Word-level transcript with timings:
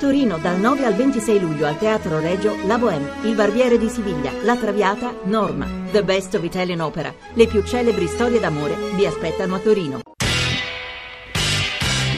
Torino 0.00 0.38
dal 0.38 0.58
9 0.58 0.86
al 0.86 0.94
26 0.94 1.40
luglio 1.40 1.66
al 1.66 1.76
Teatro 1.76 2.20
Regio 2.20 2.56
La 2.64 2.78
Bohème, 2.78 3.16
Il 3.24 3.34
Barbiere 3.34 3.76
di 3.76 3.90
Siviglia, 3.90 4.32
La 4.44 4.56
Traviata, 4.56 5.14
Norma. 5.24 5.68
The 5.90 6.02
Best 6.02 6.34
of 6.34 6.42
Italian 6.42 6.80
Opera. 6.80 7.14
Le 7.34 7.46
più 7.46 7.62
celebri 7.62 8.06
storie 8.06 8.40
d'amore 8.40 8.76
vi 8.94 9.04
aspettano 9.04 9.56
a 9.56 9.58
Torino. 9.58 10.00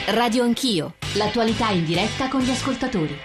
Radio 0.07 0.45
Anch'io, 0.45 0.95
l'attualità 1.15 1.71
in 1.71 1.85
diretta 1.85 2.29
con 2.29 2.43
gli 2.43 2.51
ascoltatori. 2.51 3.19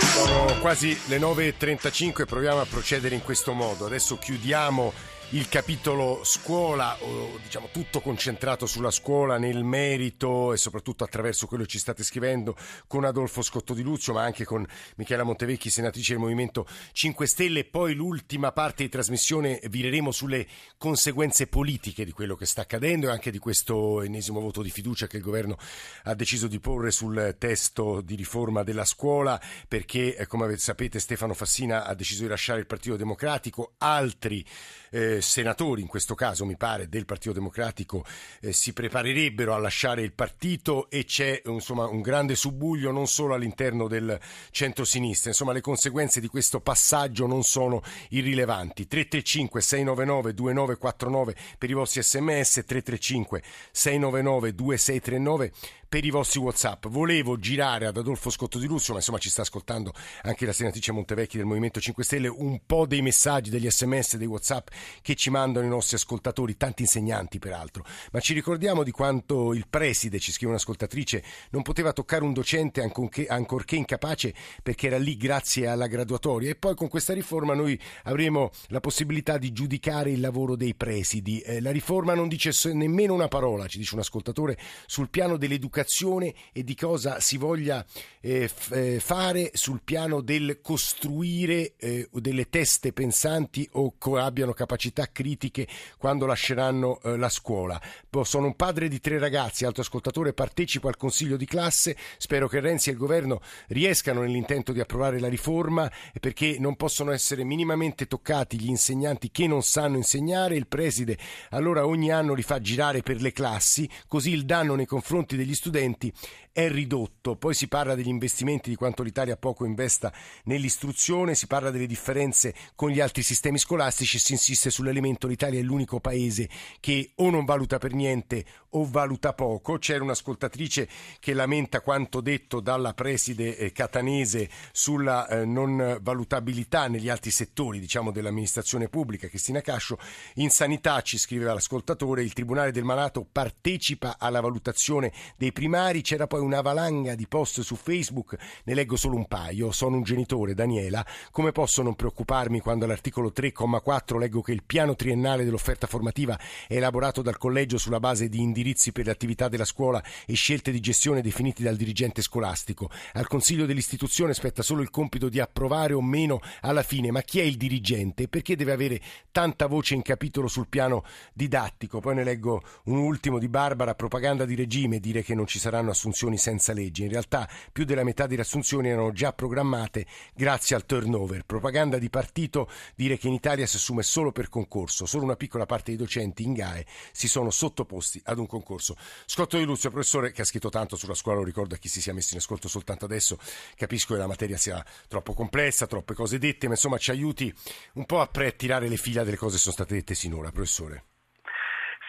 Sono 0.00 0.60
quasi 0.60 0.94
le 1.06 1.18
9.35 1.18 2.26
proviamo 2.26 2.60
a 2.60 2.66
procedere 2.68 3.14
in 3.14 3.22
questo 3.22 3.54
modo. 3.54 3.86
Adesso 3.86 4.18
chiudiamo 4.18 4.92
il 5.32 5.46
capitolo 5.50 6.22
scuola, 6.24 6.96
diciamo 7.42 7.68
tutto 7.70 8.00
concentrato 8.00 8.64
sulla 8.64 8.90
scuola, 8.90 9.36
nel 9.36 9.62
merito 9.62 10.54
e 10.54 10.56
soprattutto 10.56 11.04
attraverso 11.04 11.46
quello 11.46 11.64
che 11.64 11.68
ci 11.68 11.78
state 11.78 12.02
scrivendo 12.02 12.56
con 12.86 13.04
Adolfo 13.04 13.42
Scotto 13.42 13.74
di 13.74 13.82
Luzio, 13.82 14.14
ma 14.14 14.22
anche 14.22 14.46
con 14.46 14.66
Michela 14.96 15.24
Montevecchi, 15.24 15.68
senatrice 15.68 16.12
del 16.12 16.22
Movimento 16.22 16.66
5 16.92 17.26
Stelle. 17.26 17.64
Poi 17.66 17.94
l'ultima 17.94 18.52
parte 18.52 18.84
di 18.84 18.88
trasmissione 18.88 19.60
vireremo 19.68 20.12
sulle 20.12 20.46
conseguenze 20.78 21.46
politiche 21.46 22.06
di 22.06 22.12
quello 22.12 22.34
che 22.34 22.46
sta 22.46 22.62
accadendo 22.62 23.08
e 23.08 23.10
anche 23.10 23.30
di 23.30 23.38
questo 23.38 24.00
ennesimo 24.00 24.40
voto 24.40 24.62
di 24.62 24.70
fiducia 24.70 25.06
che 25.06 25.18
il 25.18 25.22
governo 25.22 25.58
ha 26.04 26.14
deciso 26.14 26.46
di 26.46 26.58
porre 26.58 26.90
sul 26.90 27.36
testo 27.38 28.00
di 28.00 28.14
riforma 28.14 28.62
della 28.62 28.86
scuola, 28.86 29.38
perché 29.68 30.16
eh, 30.16 30.26
come 30.26 30.56
sapete 30.56 30.98
Stefano 30.98 31.34
Fassina 31.34 31.84
ha 31.84 31.94
deciso 31.94 32.22
di 32.22 32.28
lasciare 32.28 32.60
il 32.60 32.66
Partito 32.66 32.96
Democratico, 32.96 33.74
altri 33.76 34.42
eh, 34.90 35.20
senatori, 35.20 35.82
in 35.82 35.88
questo 35.88 36.14
caso 36.14 36.44
mi 36.44 36.56
pare 36.56 36.88
del 36.88 37.04
Partito 37.04 37.32
Democratico, 37.32 38.04
eh, 38.40 38.52
si 38.52 38.72
preparerebbero 38.72 39.54
a 39.54 39.58
lasciare 39.58 40.02
il 40.02 40.12
partito 40.12 40.88
e 40.90 41.04
c'è 41.04 41.42
insomma, 41.44 41.86
un 41.86 42.00
grande 42.00 42.34
subbuglio 42.34 42.90
non 42.90 43.06
solo 43.06 43.34
all'interno 43.34 43.88
del 43.88 44.18
centro-sinistra. 44.50 45.30
Insomma, 45.30 45.52
le 45.52 45.60
conseguenze 45.60 46.20
di 46.20 46.28
questo 46.28 46.60
passaggio 46.60 47.26
non 47.26 47.42
sono 47.42 47.82
irrilevanti. 48.10 48.86
335 48.86 49.60
699 49.60 50.34
2949 50.34 51.36
per 51.58 51.70
i 51.70 51.74
vostri 51.74 52.02
sms, 52.02 52.64
335 52.66 53.42
699 53.70 54.54
2639 54.54 55.52
per 55.88 56.04
i 56.04 56.10
vostri 56.10 56.38
WhatsApp. 56.38 56.86
Volevo 56.86 57.38
girare 57.38 57.86
ad 57.86 57.96
Adolfo 57.96 58.28
Scotto 58.28 58.58
di 58.58 58.66
Lusso, 58.66 58.92
ma 58.92 58.98
insomma 58.98 59.18
ci 59.18 59.30
sta 59.30 59.40
ascoltando 59.42 59.92
anche 60.22 60.44
la 60.44 60.52
senatrice 60.52 60.92
Montevecchi 60.92 61.38
del 61.38 61.46
Movimento 61.46 61.80
5 61.80 62.04
Stelle, 62.04 62.28
un 62.28 62.60
po' 62.66 62.86
dei 62.86 63.00
messaggi, 63.00 63.48
degli 63.48 63.68
sms, 63.70 64.16
dei 64.16 64.26
WhatsApp 64.26 64.68
che 65.00 65.14
ci 65.14 65.30
mandano 65.30 65.64
i 65.64 65.68
nostri 65.70 65.96
ascoltatori, 65.96 66.56
tanti 66.58 66.82
insegnanti 66.82 67.38
peraltro. 67.38 67.84
Ma 68.12 68.20
ci 68.20 68.34
ricordiamo 68.34 68.82
di 68.82 68.90
quanto 68.90 69.54
il 69.54 69.66
preside, 69.68 70.18
ci 70.18 70.30
scrive 70.30 70.52
un'ascoltatrice, 70.52 71.24
non 71.50 71.62
poteva 71.62 71.94
toccare 71.94 72.22
un 72.22 72.34
docente 72.34 72.82
ancorché, 72.82 73.26
ancorché 73.26 73.76
incapace 73.76 74.34
perché 74.62 74.88
era 74.88 74.98
lì 74.98 75.16
grazie 75.16 75.68
alla 75.68 75.86
graduatoria. 75.86 76.50
E 76.50 76.54
poi 76.54 76.74
con 76.74 76.88
questa 76.88 77.14
riforma 77.14 77.54
noi 77.54 77.80
avremo 78.04 78.50
la 78.68 78.80
possibilità 78.80 79.38
di 79.38 79.52
giudicare 79.52 80.10
il 80.10 80.20
lavoro 80.20 80.54
dei 80.54 80.74
presidi. 80.74 81.40
Eh, 81.40 81.62
la 81.62 81.70
riforma 81.70 82.12
non 82.12 82.28
dice 82.28 82.52
nemmeno 82.74 83.14
una 83.14 83.28
parola, 83.28 83.66
ci 83.66 83.78
dice 83.78 83.94
un 83.94 84.00
ascoltatore, 84.00 84.58
sul 84.84 85.08
piano 85.08 85.38
dell'educazione 85.38 85.76
educazione 85.78 86.34
e 86.52 86.64
di 86.64 86.74
cosa 86.74 87.20
si 87.20 87.36
voglia 87.36 87.84
eh, 88.20 88.48
f- 88.48 88.72
eh, 88.72 88.98
fare 88.98 89.50
sul 89.54 89.80
piano 89.84 90.20
del 90.20 90.60
costruire 90.60 91.74
eh, 91.76 92.08
delle 92.12 92.48
teste 92.48 92.92
pensanti 92.92 93.68
o 93.72 93.94
co- 93.96 94.18
abbiano 94.18 94.52
capacità 94.52 95.10
critiche 95.10 95.68
quando 95.96 96.26
lasceranno 96.26 97.00
eh, 97.02 97.16
la 97.16 97.28
scuola. 97.28 97.80
Sono 98.22 98.46
un 98.46 98.56
padre 98.56 98.88
di 98.88 99.00
tre 99.00 99.18
ragazzi, 99.18 99.64
alto 99.64 99.80
ascoltatore, 99.80 100.32
partecipo 100.32 100.88
al 100.88 100.96
consiglio 100.96 101.36
di 101.36 101.46
classe, 101.46 101.96
spero 102.18 102.48
che 102.48 102.58
Renzi 102.58 102.88
e 102.88 102.92
il 102.92 102.98
governo 102.98 103.40
riescano 103.68 104.22
nell'intento 104.22 104.72
di 104.72 104.80
approvare 104.80 105.20
la 105.20 105.28
riforma 105.28 105.90
perché 106.20 106.56
non 106.58 106.74
possono 106.74 107.12
essere 107.12 107.44
minimamente 107.44 108.06
toccati 108.06 108.58
gli 108.58 108.68
insegnanti 108.68 109.30
che 109.30 109.46
non 109.46 109.62
sanno 109.62 109.96
insegnare, 109.96 110.56
il 110.56 110.66
preside 110.66 111.16
allora 111.50 111.86
ogni 111.86 112.10
anno 112.10 112.34
li 112.34 112.42
fa 112.42 112.60
girare 112.60 113.02
per 113.02 113.20
le 113.20 113.32
classi, 113.32 113.88
così 114.08 114.32
il 114.32 114.44
danno 114.44 114.74
nei 114.74 114.86
confronti 114.86 115.36
degli 115.36 115.54
studenti 115.54 115.67
studenti 115.68 116.12
è 116.58 116.68
ridotto. 116.68 117.36
Poi 117.36 117.54
si 117.54 117.68
parla 117.68 117.94
degli 117.94 118.08
investimenti, 118.08 118.68
di 118.68 118.74
quanto 118.74 119.04
l'Italia 119.04 119.36
poco 119.36 119.64
investa 119.64 120.12
nell'istruzione, 120.44 121.36
si 121.36 121.46
parla 121.46 121.70
delle 121.70 121.86
differenze 121.86 122.52
con 122.74 122.90
gli 122.90 122.98
altri 122.98 123.22
sistemi 123.22 123.58
scolastici 123.58 124.18
si 124.18 124.32
insiste 124.32 124.68
sull'elemento 124.68 125.28
l'Italia 125.28 125.60
è 125.60 125.62
l'unico 125.62 126.00
paese 126.00 126.48
che 126.80 127.12
o 127.16 127.30
non 127.30 127.44
valuta 127.44 127.78
per 127.78 127.92
niente 127.92 128.44
o 128.70 128.84
valuta 128.84 129.34
poco. 129.34 129.78
C'era 129.78 130.02
un'ascoltatrice 130.02 130.88
che 131.20 131.32
lamenta 131.32 131.80
quanto 131.80 132.20
detto 132.20 132.58
dalla 132.58 132.92
preside 132.92 133.56
eh, 133.56 133.70
catanese 133.70 134.50
sulla 134.72 135.28
eh, 135.28 135.44
non 135.44 135.98
valutabilità 136.02 136.88
negli 136.88 137.08
altri 137.08 137.30
settori, 137.30 137.78
diciamo, 137.78 138.10
dell'amministrazione 138.10 138.88
pubblica, 138.88 139.28
Cristina 139.28 139.60
Cascio. 139.60 139.96
In 140.34 140.50
sanità, 140.50 141.00
ci 141.02 141.18
scriveva 141.18 141.54
l'ascoltatore, 141.54 142.22
il 142.22 142.32
Tribunale 142.32 142.72
del 142.72 142.84
Malato 142.84 143.24
partecipa 143.30 144.16
alla 144.18 144.40
valutazione 144.40 145.12
dei 145.36 145.52
primari, 145.58 146.02
c'era 146.02 146.28
poi 146.28 146.38
una 146.38 146.60
valanga 146.60 147.16
di 147.16 147.26
post 147.26 147.62
su 147.62 147.74
Facebook, 147.74 148.36
ne 148.62 148.74
leggo 148.74 148.94
solo 148.94 149.16
un 149.16 149.26
paio. 149.26 149.72
Sono 149.72 149.96
un 149.96 150.04
genitore, 150.04 150.54
Daniela. 150.54 151.04
Come 151.32 151.50
posso 151.50 151.82
non 151.82 151.96
preoccuparmi 151.96 152.60
quando 152.60 152.84
all'articolo 152.84 153.32
3,4 153.34 154.18
leggo 154.18 154.40
che 154.40 154.52
il 154.52 154.62
piano 154.62 154.94
triennale 154.94 155.42
dell'offerta 155.42 155.88
formativa 155.88 156.38
è 156.68 156.76
elaborato 156.76 157.22
dal 157.22 157.38
collegio 157.38 157.76
sulla 157.76 157.98
base 157.98 158.28
di 158.28 158.40
indirizzi 158.40 158.92
per 158.92 159.06
le 159.06 159.10
attività 159.10 159.48
della 159.48 159.64
scuola 159.64 160.00
e 160.26 160.34
scelte 160.34 160.70
di 160.70 160.78
gestione 160.78 161.22
definiti 161.22 161.64
dal 161.64 161.74
dirigente 161.74 162.22
scolastico. 162.22 162.88
Al 163.14 163.26
consiglio 163.26 163.66
dell'istituzione 163.66 164.34
spetta 164.34 164.62
solo 164.62 164.80
il 164.80 164.90
compito 164.90 165.28
di 165.28 165.40
approvare 165.40 165.92
o 165.92 166.00
meno 166.00 166.40
alla 166.60 166.84
fine, 166.84 167.10
ma 167.10 167.22
chi 167.22 167.40
è 167.40 167.42
il 167.42 167.56
dirigente? 167.56 168.28
Perché 168.28 168.54
deve 168.54 168.70
avere 168.70 169.00
tanta 169.32 169.66
voce 169.66 169.94
in 169.94 170.02
capitolo 170.02 170.46
sul 170.46 170.68
piano 170.68 171.02
didattico? 171.34 171.98
Poi 171.98 172.14
ne 172.14 172.22
leggo 172.22 172.62
un 172.84 172.98
ultimo 172.98 173.40
di 173.40 173.48
Barbara, 173.48 173.96
propaganda 173.96 174.44
di 174.44 174.54
regime, 174.54 175.00
dire 175.00 175.24
che 175.24 175.34
non 175.34 175.46
ci 175.48 175.58
saranno 175.58 175.90
assunzioni 175.90 176.36
senza 176.36 176.72
legge. 176.72 177.02
In 177.02 177.10
realtà 177.10 177.48
più 177.72 177.84
della 177.84 178.04
metà 178.04 178.26
delle 178.26 178.42
assunzioni 178.42 178.88
erano 178.88 179.12
già 179.12 179.32
programmate 179.32 180.06
grazie 180.34 180.76
al 180.76 180.86
turnover. 180.86 181.44
Propaganda 181.44 181.98
di 181.98 182.10
partito 182.10 182.70
dire 182.94 183.16
che 183.16 183.26
in 183.26 183.32
Italia 183.32 183.66
si 183.66 183.76
assume 183.76 184.02
solo 184.02 184.30
per 184.30 184.48
concorso, 184.48 185.06
solo 185.06 185.24
una 185.24 185.36
piccola 185.36 185.66
parte 185.66 185.90
dei 185.90 185.96
docenti 185.96 186.44
in 186.44 186.52
GAE 186.52 186.86
si 187.12 187.28
sono 187.28 187.50
sottoposti 187.50 188.20
ad 188.24 188.38
un 188.38 188.46
concorso. 188.46 188.94
Scotto 189.24 189.56
di 189.56 189.64
Luzio, 189.64 189.90
professore 189.90 190.30
che 190.30 190.42
ha 190.42 190.44
scritto 190.44 190.68
tanto 190.68 190.96
sulla 190.96 191.14
scuola, 191.14 191.38
lo 191.38 191.44
ricordo 191.44 191.74
a 191.74 191.78
chi 191.78 191.88
si 191.88 192.00
sia 192.00 192.12
messo 192.12 192.34
in 192.34 192.40
ascolto 192.40 192.68
soltanto 192.68 193.06
adesso, 193.06 193.38
capisco 193.74 194.14
che 194.14 194.20
la 194.20 194.26
materia 194.26 194.56
sia 194.56 194.84
troppo 195.08 195.32
complessa, 195.32 195.86
troppe 195.86 196.14
cose 196.14 196.38
dette, 196.38 196.66
ma 196.66 196.74
insomma 196.74 196.98
ci 196.98 197.10
aiuti 197.10 197.52
un 197.94 198.04
po' 198.04 198.20
a 198.20 198.26
preattirare 198.26 198.88
le 198.88 198.96
fila 198.96 199.24
delle 199.24 199.36
cose 199.36 199.56
che 199.56 199.62
sono 199.62 199.74
state 199.74 199.94
dette 199.94 200.14
sinora, 200.14 200.50
professore. 200.50 201.04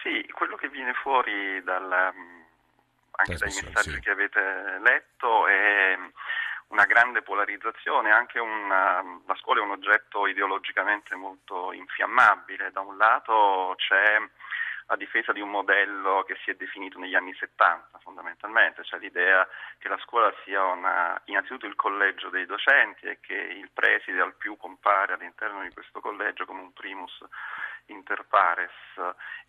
Sì, 0.02 0.26
quello 0.32 0.56
che 0.56 0.68
viene 0.68 0.92
fuori 1.02 1.62
dal 1.64 1.88
anche 3.20 3.36
dai 3.36 3.52
messaggi 3.62 3.94
sì. 3.94 4.00
che 4.00 4.10
avete 4.10 4.78
letto, 4.82 5.46
è 5.46 5.98
una 6.68 6.84
grande 6.84 7.22
polarizzazione, 7.22 8.10
anche 8.10 8.38
una, 8.38 9.02
la 9.26 9.34
scuola 9.36 9.60
è 9.60 9.64
un 9.64 9.72
oggetto 9.72 10.26
ideologicamente 10.26 11.14
molto 11.14 11.72
infiammabile, 11.72 12.70
da 12.70 12.80
un 12.80 12.96
lato 12.96 13.74
c'è 13.76 14.18
la 14.86 14.96
difesa 14.96 15.32
di 15.32 15.40
un 15.40 15.50
modello 15.50 16.24
che 16.26 16.36
si 16.42 16.50
è 16.50 16.54
definito 16.54 16.98
negli 16.98 17.14
anni 17.14 17.32
70 17.34 17.98
fondamentalmente, 17.98 18.82
cioè 18.84 18.98
l'idea 18.98 19.46
che 19.78 19.88
la 19.88 19.98
scuola 19.98 20.32
sia 20.44 20.64
una, 20.64 21.20
innanzitutto 21.26 21.66
il 21.66 21.76
collegio 21.76 22.28
dei 22.28 22.44
docenti 22.44 23.06
e 23.06 23.18
che 23.20 23.34
il 23.34 23.70
preside 23.72 24.20
al 24.20 24.34
più 24.34 24.56
compare 24.56 25.12
all'interno 25.12 25.62
di 25.62 25.70
questo 25.72 26.00
collegio 26.00 26.44
come 26.44 26.62
un 26.62 26.72
primus 26.72 27.24
inter 27.90 28.24
pares 28.28 28.72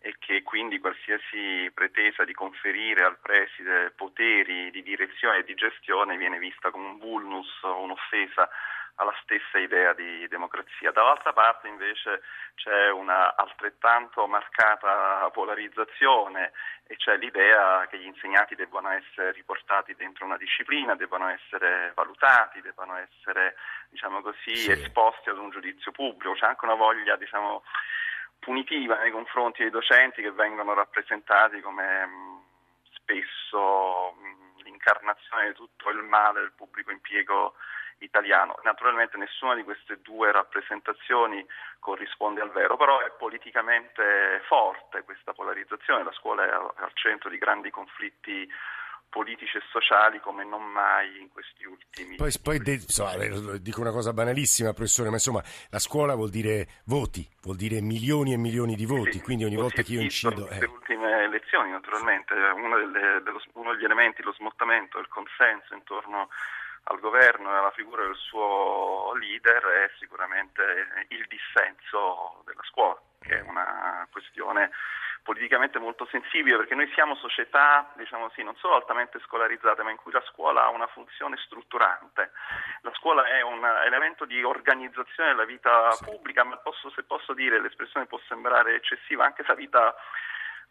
e 0.00 0.16
che 0.18 0.42
quindi 0.42 0.78
qualsiasi 0.78 1.70
pretesa 1.72 2.24
di 2.24 2.32
conferire 2.32 3.04
al 3.04 3.18
preside 3.18 3.90
poteri 3.90 4.70
di 4.70 4.82
direzione 4.82 5.38
e 5.38 5.44
di 5.44 5.54
gestione 5.54 6.16
viene 6.16 6.38
vista 6.38 6.70
come 6.70 6.88
un 6.88 6.98
vulnus 6.98 7.62
o 7.62 7.82
un'offesa 7.82 8.48
alla 8.96 9.14
stessa 9.22 9.58
idea 9.58 9.92
di 9.94 10.26
democrazia. 10.28 10.90
Dall'altra 10.90 11.32
parte 11.32 11.68
invece 11.68 12.22
c'è 12.54 12.90
una 12.90 13.34
altrettanto 13.36 14.26
marcata 14.26 15.28
polarizzazione 15.32 16.52
e 16.86 16.96
c'è 16.96 17.16
l'idea 17.16 17.86
che 17.88 17.98
gli 17.98 18.06
insegnanti 18.06 18.54
debbano 18.54 18.90
essere 18.90 19.32
riportati 19.32 19.94
dentro 19.94 20.26
una 20.26 20.36
disciplina, 20.36 20.94
debbano 20.94 21.28
essere 21.28 21.92
valutati, 21.94 22.60
debbano 22.60 22.96
essere 22.96 23.56
diciamo 23.88 24.20
così, 24.20 24.56
sì. 24.56 24.72
esposti 24.72 25.30
ad 25.30 25.38
un 25.38 25.50
giudizio 25.50 25.90
pubblico. 25.92 26.34
C'è 26.34 26.46
anche 26.46 26.64
una 26.64 26.74
voglia 26.74 27.16
diciamo, 27.16 27.64
punitiva 28.42 28.98
nei 28.98 29.12
confronti 29.12 29.62
dei 29.62 29.70
docenti 29.70 30.20
che 30.20 30.32
vengono 30.32 30.74
rappresentati 30.74 31.60
come 31.60 32.06
mh, 32.06 32.42
spesso 32.94 34.16
mh, 34.18 34.62
l'incarnazione 34.64 35.48
di 35.48 35.54
tutto 35.54 35.90
il 35.90 36.02
male 36.02 36.40
del 36.40 36.52
pubblico 36.52 36.90
impiego 36.90 37.54
italiano. 37.98 38.58
Naturalmente 38.64 39.16
nessuna 39.16 39.54
di 39.54 39.62
queste 39.62 40.00
due 40.02 40.32
rappresentazioni 40.32 41.46
corrisponde 41.78 42.40
al 42.40 42.50
vero, 42.50 42.76
però 42.76 42.98
è 43.00 43.12
politicamente 43.12 44.42
forte 44.46 45.04
questa 45.04 45.32
polarizzazione, 45.32 46.02
la 46.02 46.12
scuola 46.12 46.44
è 46.44 46.50
al 46.50 46.90
centro 46.94 47.30
di 47.30 47.38
grandi 47.38 47.70
conflitti 47.70 48.50
politici 49.12 49.58
e 49.58 49.62
sociali 49.70 50.20
come 50.20 50.42
non 50.42 50.64
mai 50.64 51.20
in 51.20 51.28
questi 51.28 51.64
ultimi 51.64 52.16
Poi, 52.16 52.32
poi 52.42 52.58
de, 52.58 52.72
insomma, 52.72 53.14
dico 53.58 53.82
una 53.82 53.92
cosa 53.92 54.14
banalissima, 54.14 54.72
professore, 54.72 55.10
ma 55.10 55.16
insomma 55.16 55.42
la 55.68 55.78
scuola 55.78 56.14
vuol 56.14 56.30
dire 56.30 56.66
voti, 56.86 57.28
vuol 57.42 57.56
dire 57.56 57.82
milioni 57.82 58.32
e 58.32 58.38
milioni 58.38 58.74
di 58.74 58.86
voti, 58.86 59.18
sì, 59.18 59.20
quindi 59.20 59.44
ogni 59.44 59.56
volta 59.56 59.82
che 59.82 59.92
io 59.92 60.00
incido... 60.00 60.48
Le 60.48 60.58
eh. 60.58 60.64
ultime 60.64 61.24
elezioni 61.24 61.70
naturalmente, 61.70 62.32
uno, 62.32 62.78
delle, 62.78 63.20
dello, 63.22 63.40
uno 63.52 63.74
degli 63.74 63.84
elementi, 63.84 64.22
lo 64.22 64.32
smottamento, 64.32 64.98
il 64.98 65.08
consenso 65.08 65.74
intorno 65.74 66.30
al 66.84 66.98
governo 66.98 67.52
e 67.52 67.58
alla 67.58 67.72
figura 67.72 68.02
del 68.04 68.16
suo 68.16 69.12
leader 69.20 69.62
è 69.62 69.90
sicuramente 69.98 70.62
il 71.08 71.26
dissenso 71.28 72.42
della 72.46 72.64
scuola, 72.64 72.98
che 73.22 73.38
è 73.38 73.42
una 73.42 74.06
questione 74.10 74.70
politicamente 75.22 75.78
molto 75.78 76.06
sensibile 76.10 76.56
perché 76.56 76.74
noi 76.74 76.90
siamo 76.94 77.14
società, 77.14 77.90
diciamo 77.94 78.30
sì, 78.34 78.42
non 78.42 78.56
solo 78.56 78.74
altamente 78.74 79.20
scolarizzate, 79.20 79.82
ma 79.82 79.90
in 79.90 79.96
cui 79.96 80.12
la 80.12 80.22
scuola 80.26 80.64
ha 80.64 80.70
una 80.70 80.88
funzione 80.88 81.36
strutturante. 81.44 82.32
La 82.82 82.92
scuola 82.94 83.24
è 83.24 83.40
un 83.40 83.64
elemento 83.64 84.24
di 84.24 84.42
organizzazione 84.42 85.30
della 85.30 85.44
vita 85.44 85.96
pubblica, 86.04 86.44
ma 86.44 86.56
posso, 86.56 86.90
se 86.90 87.04
posso 87.04 87.32
dire, 87.34 87.60
l'espressione 87.60 88.06
può 88.06 88.20
sembrare 88.26 88.74
eccessiva, 88.74 89.24
anche 89.24 89.42
se 89.42 89.48
la 89.48 89.54
vita 89.54 89.94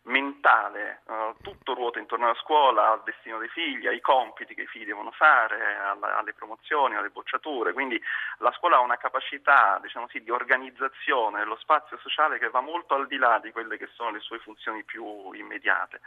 mentale, 0.04 1.02
uh, 1.06 1.36
tutto 1.42 1.74
ruota 1.74 2.00
intorno 2.00 2.26
alla 2.26 2.40
scuola, 2.40 2.92
al 2.92 3.04
destino 3.04 3.38
dei 3.38 3.50
figli, 3.50 3.88
ai 3.88 4.02
compiti 4.02 4.56
che 4.56 4.64
i 4.64 4.68
figli 4.68 4.86
devono 4.86 5.12
fare, 5.12 5.78
alla, 5.78 6.18
alle 6.18 6.34
promozioni, 6.34 6.96
alle 6.96 7.10
bocciature, 7.10 7.74
quindi 7.74 8.02
la 8.40 8.52
scuola 8.54 8.78
ha 8.78 8.82
una 8.82 8.98
capacità 8.98 9.80
diciamo 9.82 10.08
sì, 10.10 10.24
di 10.24 10.32
organizzazione 10.32 11.40
dello 11.40 11.58
spazio 11.58 11.98
sociale 12.00 12.40
che 12.40 12.50
va 12.50 12.62
molto 12.62 12.96
al 12.96 13.08
di 13.08 13.18
là 13.18 13.40
di 13.40 13.52
quelle 13.52 13.78
che 13.78 13.90
sono 13.94 14.12
le 14.12 14.20
sue 14.20 14.40
funzioni 14.40 14.84
più 14.84 15.32
immediate. 15.34 16.02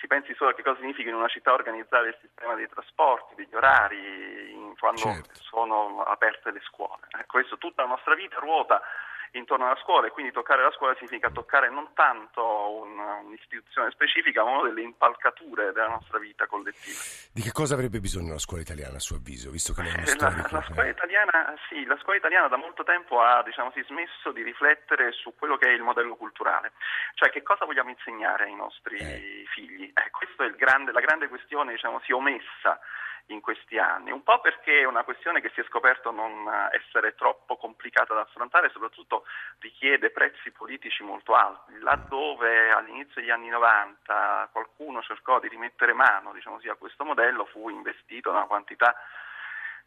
Si 0.00 0.06
pensi 0.06 0.34
solo 0.34 0.50
a 0.50 0.54
che 0.54 0.62
cosa 0.62 0.80
significa 0.80 1.08
in 1.08 1.14
una 1.14 1.28
città 1.28 1.52
organizzare 1.52 2.08
il 2.08 2.18
sistema 2.20 2.54
dei 2.54 2.68
trasporti, 2.68 3.34
degli 3.34 3.54
orari, 3.54 4.74
quando 4.78 5.00
certo. 5.00 5.40
sono 5.40 6.02
aperte 6.02 6.50
le 6.50 6.60
scuole. 6.64 7.06
Ecco, 7.08 7.38
questo 7.38 7.56
tutta 7.56 7.82
la 7.82 7.88
nostra 7.88 8.14
vita 8.14 8.38
ruota 8.38 8.82
intorno 9.32 9.66
alla 9.66 9.78
scuola 9.82 10.06
e 10.06 10.10
quindi 10.10 10.32
toccare 10.32 10.62
la 10.62 10.72
scuola 10.72 10.94
significa 10.96 11.30
toccare 11.30 11.70
non 11.70 11.90
tanto 11.94 12.42
un, 12.82 12.98
un'istituzione 12.98 13.90
specifica 13.90 14.44
ma 14.44 14.58
una 14.58 14.68
delle 14.68 14.82
impalcature 14.82 15.72
della 15.72 15.88
nostra 15.88 16.18
vita 16.18 16.46
collettiva. 16.46 16.98
Di 17.32 17.42
che 17.42 17.52
cosa 17.52 17.74
avrebbe 17.74 18.00
bisogno 18.00 18.32
la 18.32 18.38
scuola 18.38 18.62
italiana 18.62 18.96
a 18.96 19.00
suo 19.00 19.16
avviso, 19.16 19.50
visto 19.50 19.72
che 19.72 19.82
lei 19.82 19.92
è 19.92 19.96
uno 19.96 20.06
storico? 20.06 20.48
La, 20.50 20.58
la, 20.58 20.62
scuola 20.62 20.88
italiana, 20.88 21.54
sì, 21.68 21.84
la 21.84 21.98
scuola 21.98 22.18
italiana 22.18 22.48
da 22.48 22.56
molto 22.56 22.84
tempo 22.84 23.20
ha 23.20 23.42
diciamo, 23.42 23.70
si 23.72 23.82
smesso 23.86 24.32
di 24.32 24.42
riflettere 24.42 25.12
su 25.12 25.34
quello 25.36 25.56
che 25.56 25.68
è 25.68 25.72
il 25.72 25.82
modello 25.82 26.16
culturale, 26.16 26.72
cioè 27.14 27.30
che 27.30 27.42
cosa 27.42 27.64
vogliamo 27.64 27.90
insegnare 27.90 28.44
ai 28.44 28.54
nostri 28.54 28.96
eh. 28.96 29.44
figli. 29.52 29.90
Eh, 29.94 30.10
questa 30.10 30.44
è 30.44 30.50
grande, 30.52 30.92
la 30.92 31.00
grande 31.00 31.28
questione 31.28 31.72
diciamo, 31.72 32.00
si 32.00 32.12
omessa 32.12 32.78
in 33.26 33.40
questi 33.40 33.78
anni, 33.78 34.12
un 34.12 34.22
po' 34.22 34.40
perché 34.40 34.80
è 34.80 34.84
una 34.84 35.02
questione 35.02 35.40
che 35.40 35.50
si 35.54 35.60
è 35.60 35.64
scoperto 35.64 36.10
non 36.10 36.48
essere 36.70 37.14
troppo 37.14 37.56
complicata 37.56 38.14
da 38.14 38.20
affrontare 38.20 38.68
e 38.68 38.70
soprattutto 39.16 39.24
richiede 39.58 40.10
prezzi 40.10 40.50
politici 40.50 41.02
molto 41.02 41.34
alti, 41.34 41.78
laddove 41.78 42.70
all'inizio 42.70 43.20
degli 43.20 43.30
anni 43.30 43.48
90 43.48 44.50
qualcuno 44.52 45.02
cercò 45.02 45.40
di 45.40 45.48
rimettere 45.48 45.92
mano 45.92 46.32
diciamo 46.32 46.56
così, 46.56 46.68
a 46.68 46.74
questo 46.74 47.04
modello 47.04 47.46
fu 47.46 47.68
investito 47.68 48.30
da 48.30 48.38
una 48.38 48.46
quantità 48.46 48.94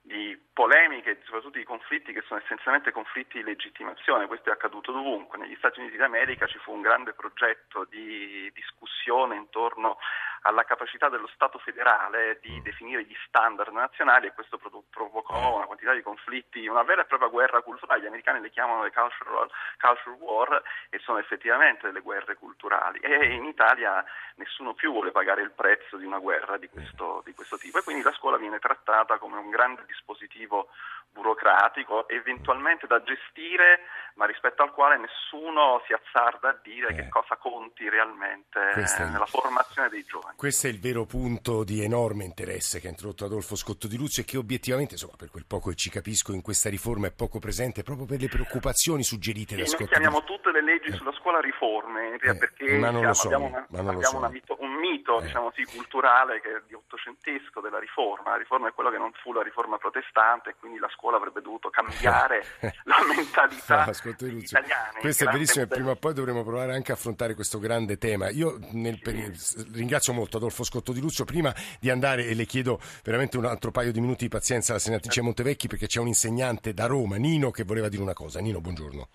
di 0.01 0.37
polemiche, 0.53 1.21
soprattutto 1.25 1.57
di 1.57 1.65
conflitti 1.65 2.13
che 2.13 2.23
sono 2.25 2.39
essenzialmente 2.43 2.91
conflitti 2.91 3.37
di 3.37 3.43
legittimazione, 3.43 4.27
questo 4.27 4.49
è 4.49 4.53
accaduto 4.53 4.91
dovunque, 4.91 5.37
negli 5.37 5.55
Stati 5.57 5.79
Uniti 5.79 5.97
d'America 5.97 6.47
ci 6.47 6.57
fu 6.57 6.73
un 6.73 6.81
grande 6.81 7.13
progetto 7.13 7.85
di 7.85 8.49
discussione 8.53 9.35
intorno 9.35 9.97
alla 10.41 10.63
capacità 10.63 11.09
dello 11.09 11.27
Stato 11.33 11.57
federale 11.59 12.39
di 12.41 12.59
mm. 12.59 12.63
definire 12.63 13.03
gli 13.03 13.15
standard 13.27 13.71
nazionali 13.71 14.27
e 14.27 14.33
questo 14.33 14.59
provocò 14.89 15.51
eh. 15.51 15.55
una 15.55 15.65
quantità 15.65 15.93
di 15.93 16.01
conflitti, 16.01 16.67
una 16.67 16.83
vera 16.83 17.01
e 17.01 17.05
propria 17.05 17.29
guerra 17.29 17.61
culturale, 17.61 18.01
gli 18.01 18.07
americani 18.07 18.41
le 18.41 18.49
chiamano 18.49 18.83
le 18.83 18.91
cultural, 18.91 19.49
cultural 19.77 20.17
war 20.19 20.61
e 20.89 20.99
sono 20.99 21.17
effettivamente 21.17 21.87
delle 21.87 22.01
guerre 22.01 22.35
culturali 22.35 22.99
e 22.99 23.33
in 23.33 23.45
Italia 23.45 24.03
nessuno 24.35 24.73
più 24.73 24.91
vuole 24.91 25.11
pagare 25.11 25.41
il 25.41 25.51
prezzo 25.51 25.97
di 25.97 26.05
una 26.05 26.19
guerra 26.19 26.57
di 26.57 26.69
questo, 26.69 27.21
di 27.25 27.33
questo 27.33 27.57
tipo 27.57 27.79
e 27.79 27.83
quindi 27.83 28.03
la 28.03 28.13
scuola 28.13 28.37
viene 28.37 28.59
trattata 28.59 29.17
come 29.17 29.37
un 29.37 29.49
grande 29.49 29.83
dispositivo 29.85 30.69
burocratico, 31.11 32.07
eventualmente 32.07 32.87
da 32.87 33.01
gestire, 33.01 33.81
ma 34.15 34.25
rispetto 34.25 34.61
al 34.63 34.71
quale 34.71 34.97
nessuno 34.97 35.81
si 35.85 35.93
azzarda 35.93 36.49
a 36.49 36.59
dire 36.61 36.89
eh. 36.89 36.95
che 36.95 37.09
cosa 37.09 37.35
conti 37.35 37.89
realmente 37.89 38.59
nella 38.99 39.25
formazione 39.25 39.89
dei 39.89 40.03
giovani. 40.03 40.28
Questo 40.35 40.67
è 40.67 40.69
il 40.69 40.79
vero 40.79 41.05
punto 41.05 41.63
di 41.63 41.83
enorme 41.83 42.23
interesse 42.23 42.79
che 42.79 42.87
ha 42.87 42.89
introdotto 42.89 43.25
Adolfo 43.25 43.55
Scotto 43.55 43.87
di 43.87 43.97
Luzio 43.97 44.23
e 44.23 44.25
che 44.25 44.37
obiettivamente, 44.37 44.93
insomma, 44.93 45.15
per 45.17 45.29
quel 45.29 45.45
poco 45.45 45.69
che 45.69 45.75
ci 45.75 45.89
capisco, 45.89 46.33
in 46.33 46.41
questa 46.41 46.69
riforma 46.69 47.07
è 47.07 47.11
poco 47.11 47.39
presente 47.39 47.83
proprio 47.83 48.05
per 48.05 48.19
le 48.19 48.27
preoccupazioni 48.27 49.03
suggerite 49.03 49.55
sì, 49.55 49.61
da 49.61 49.65
Scotto. 49.67 49.83
Noi 49.83 49.91
chiamiamo 49.91 50.23
tutte 50.23 50.51
le 50.51 50.63
leggi 50.63 50.89
eh. 50.89 50.93
sulla 50.93 51.11
scuola 51.13 51.39
riforme, 51.39 52.15
eh, 52.15 52.37
perché 52.37 52.77
ma 52.77 52.89
non 52.91 53.05
lo 53.05 53.13
so, 53.13 53.27
abbiamo, 53.27 53.47
una, 53.47 54.31
un 54.59 54.71
mito 54.79 55.19
eh. 55.19 55.23
diciamo 55.23 55.51
sì, 55.55 55.65
culturale 55.65 56.39
che 56.41 56.49
è 56.49 56.61
di 56.67 56.73
ottocentesco 56.73 57.59
della 57.61 57.79
riforma. 57.79 58.31
La 58.31 58.37
riforma 58.37 58.69
è 58.69 58.73
quella 58.73 58.91
che 58.91 58.97
non 58.97 59.11
fu 59.21 59.33
la 59.33 59.43
riforma 59.43 59.77
protestante 59.77 60.51
e 60.51 60.55
quindi 60.59 60.79
la 60.79 60.89
scuola 60.89 61.17
avrebbe 61.17 61.41
dovuto 61.41 61.69
cambiare 61.69 62.43
la 62.83 62.97
mentalità 63.15 63.85
no, 63.85 64.13
degli 64.17 64.43
italiani. 64.43 64.99
Questo 64.99 65.25
è 65.25 65.31
verissimo 65.31 65.65
e 65.65 65.67
prima 65.67 65.91
o 65.91 65.95
poi 65.95 66.13
dovremo 66.13 66.43
provare 66.43 66.73
anche 66.73 66.91
a 66.91 66.95
affrontare 66.95 67.35
questo 67.35 67.59
grande 67.59 67.97
tema. 67.97 68.29
Io 68.29 68.57
nel, 68.71 68.99
sì. 69.35 69.65
ringrazio 69.73 70.13
molto 70.13 70.18
Adolfo 70.23 70.63
Scotto 70.63 70.91
di 70.91 71.01
Luzio. 71.01 71.25
Prima 71.25 71.53
di 71.79 71.89
andare 71.89 72.25
e 72.25 72.33
le 72.33 72.45
chiedo 72.45 72.79
veramente 73.03 73.37
un 73.37 73.45
altro 73.45 73.71
paio 73.71 73.91
di 73.91 73.99
minuti 73.99 74.23
di 74.23 74.29
pazienza 74.29 74.71
alla 74.71 74.81
senatrice 74.81 75.21
Montevecchi 75.21 75.67
perché 75.67 75.87
c'è 75.87 75.99
un 75.99 76.07
insegnante 76.07 76.73
da 76.73 76.85
Roma, 76.85 77.17
Nino, 77.17 77.51
che 77.51 77.63
voleva 77.63 77.89
dire 77.89 78.01
una 78.01 78.13
cosa. 78.13 78.39
Nino, 78.39 78.61
buongiorno. 78.61 79.09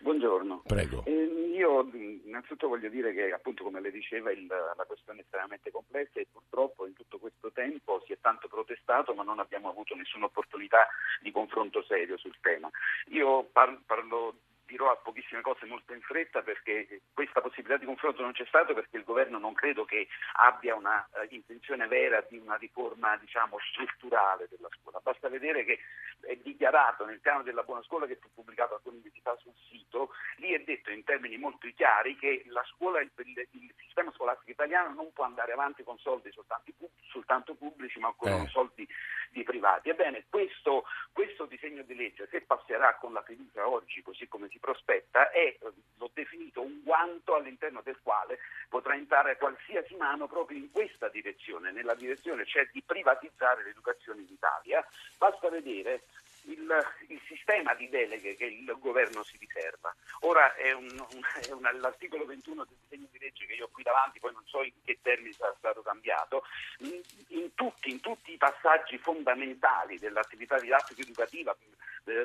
Buongiorno. 0.00 0.62
Prego. 0.66 1.04
Eh, 1.06 1.28
io 1.58 1.90
innanzitutto 1.92 2.68
voglio 2.68 2.88
dire 2.88 3.12
che 3.12 3.32
appunto 3.32 3.64
come 3.64 3.80
le 3.80 3.90
diceva 3.90 4.30
il, 4.30 4.46
la 4.46 4.84
questione 4.86 5.20
è 5.20 5.22
estremamente 5.22 5.70
complessa 5.70 6.20
e 6.20 6.26
purtroppo 6.30 6.86
in 6.86 6.94
tutto 6.94 7.18
questo 7.18 7.50
tempo 7.52 8.00
si 8.06 8.12
è 8.12 8.18
tanto 8.20 8.46
protestato 8.46 9.12
ma 9.14 9.24
non 9.24 9.40
abbiamo 9.40 9.68
avuto 9.68 9.94
nessuna 9.96 10.26
opportunità 10.26 10.86
di 11.20 11.32
confronto 11.32 11.82
serio 11.82 12.16
sul 12.16 12.36
tema. 12.40 12.70
Io 13.08 13.48
parlo, 13.50 13.80
parlo 13.84 14.34
dirò 14.68 14.90
a 14.90 14.96
pochissime 14.96 15.40
cose 15.40 15.64
molto 15.64 15.94
in 15.94 16.02
fretta 16.02 16.42
perché 16.42 17.00
questa 17.12 17.40
possibilità 17.40 17.78
di 17.78 17.86
confronto 17.86 18.22
non 18.22 18.32
c'è 18.32 18.44
stata 18.46 18.74
perché 18.74 18.98
il 18.98 19.04
governo 19.04 19.38
non 19.38 19.54
credo 19.54 19.84
che 19.84 20.06
abbia 20.34 20.74
una 20.74 21.08
uh, 21.12 21.26
intenzione 21.34 21.86
vera 21.88 22.24
di 22.28 22.36
una 22.36 22.56
riforma 22.56 23.16
diciamo, 23.16 23.56
strutturale 23.72 24.46
della 24.50 24.68
scuola. 24.78 25.00
Basta 25.02 25.28
vedere 25.28 25.64
che 25.64 25.78
è 26.28 26.36
dichiarato 26.36 27.06
nel 27.06 27.20
piano 27.20 27.42
della 27.42 27.62
buona 27.62 27.82
scuola 27.82 28.04
che 28.04 28.16
fu 28.16 28.28
pubblicato 28.34 28.74
alcuni 28.74 29.00
mesi 29.02 29.18
fa 29.22 29.34
sul 29.40 29.54
sito, 29.70 30.10
lì 30.36 30.52
è 30.52 30.58
detto 30.58 30.90
in 30.90 31.02
termini 31.02 31.38
molto 31.38 31.66
chiari 31.74 32.18
che 32.18 32.42
la 32.48 32.62
scuola, 32.68 33.00
il, 33.00 33.10
il 33.16 33.74
sistema 33.78 34.12
scolastico 34.12 34.50
italiano 34.50 34.92
non 34.92 35.10
può 35.14 35.24
andare 35.24 35.52
avanti 35.52 35.82
con 35.82 35.96
soldi 35.98 36.30
soltanto, 36.30 36.70
soltanto 37.08 37.54
pubblici 37.54 37.98
ma 37.98 38.12
con 38.14 38.28
eh. 38.28 38.46
soldi 38.48 38.86
di 39.30 39.42
privati. 39.42 39.88
Ebbene, 39.88 40.26
questo, 40.28 40.84
questo 41.12 41.46
disegno 41.46 41.82
di 41.82 41.94
legge, 41.94 42.28
se 42.30 42.42
passerà 42.42 42.96
con 42.96 43.14
la 43.14 43.22
fiducia 43.22 43.66
oggi, 43.66 44.02
così 44.02 44.28
come 44.28 44.48
si 44.50 44.58
prospetta, 44.58 45.30
è, 45.30 45.56
l'ho 45.96 46.10
definito, 46.12 46.60
un 46.60 46.82
guanto 46.82 47.36
all'interno 47.36 47.80
del 47.80 47.98
quale 48.02 48.38
potrà 48.68 48.94
entrare 48.94 49.38
qualsiasi 49.38 49.94
mano 49.96 50.26
proprio 50.26 50.58
in 50.58 50.70
questa 50.70 51.08
direzione, 51.08 51.72
nella 51.72 51.94
direzione 51.94 52.44
cioè 52.44 52.68
di 52.70 52.82
privatizzare 52.82 53.64
l'educazione 53.64 54.20
in 54.20 54.28
Italia. 54.30 54.86
Basta 55.16 55.48
vedere 55.48 56.02
il, 56.48 56.86
il, 57.08 57.20
sistema 57.26 57.74
di 57.74 57.88
deleghe 57.88 58.34
che 58.36 58.44
il 58.44 58.76
governo 58.78 59.22
si 59.22 59.36
riserva. 59.38 59.94
Ora 60.20 60.54
è, 60.54 60.72
un, 60.72 60.88
un, 60.88 61.20
è 61.46 61.52
un, 61.52 61.68
l'articolo 61.80 62.24
21 62.24 62.64
del 62.64 62.76
disegno 62.82 63.08
di 63.10 63.18
legge 63.18 63.46
che 63.46 63.54
io 63.54 63.66
ho 63.66 63.70
qui 63.72 63.82
davanti, 63.82 64.18
poi 64.18 64.32
non 64.32 64.44
so 64.46 64.62
in 64.62 64.72
che 64.84 64.98
termini 65.02 65.32
sarà 65.32 65.54
stato 65.58 65.82
cambiato, 65.82 66.44
in, 66.78 67.00
in, 67.28 67.54
tutti, 67.54 67.90
in 67.90 68.00
tutti, 68.00 68.32
i 68.32 68.36
passaggi 68.36 68.98
fondamentali 68.98 69.98
dell'attività 69.98 70.58
didattica 70.58 71.02
educativa, 71.02 71.56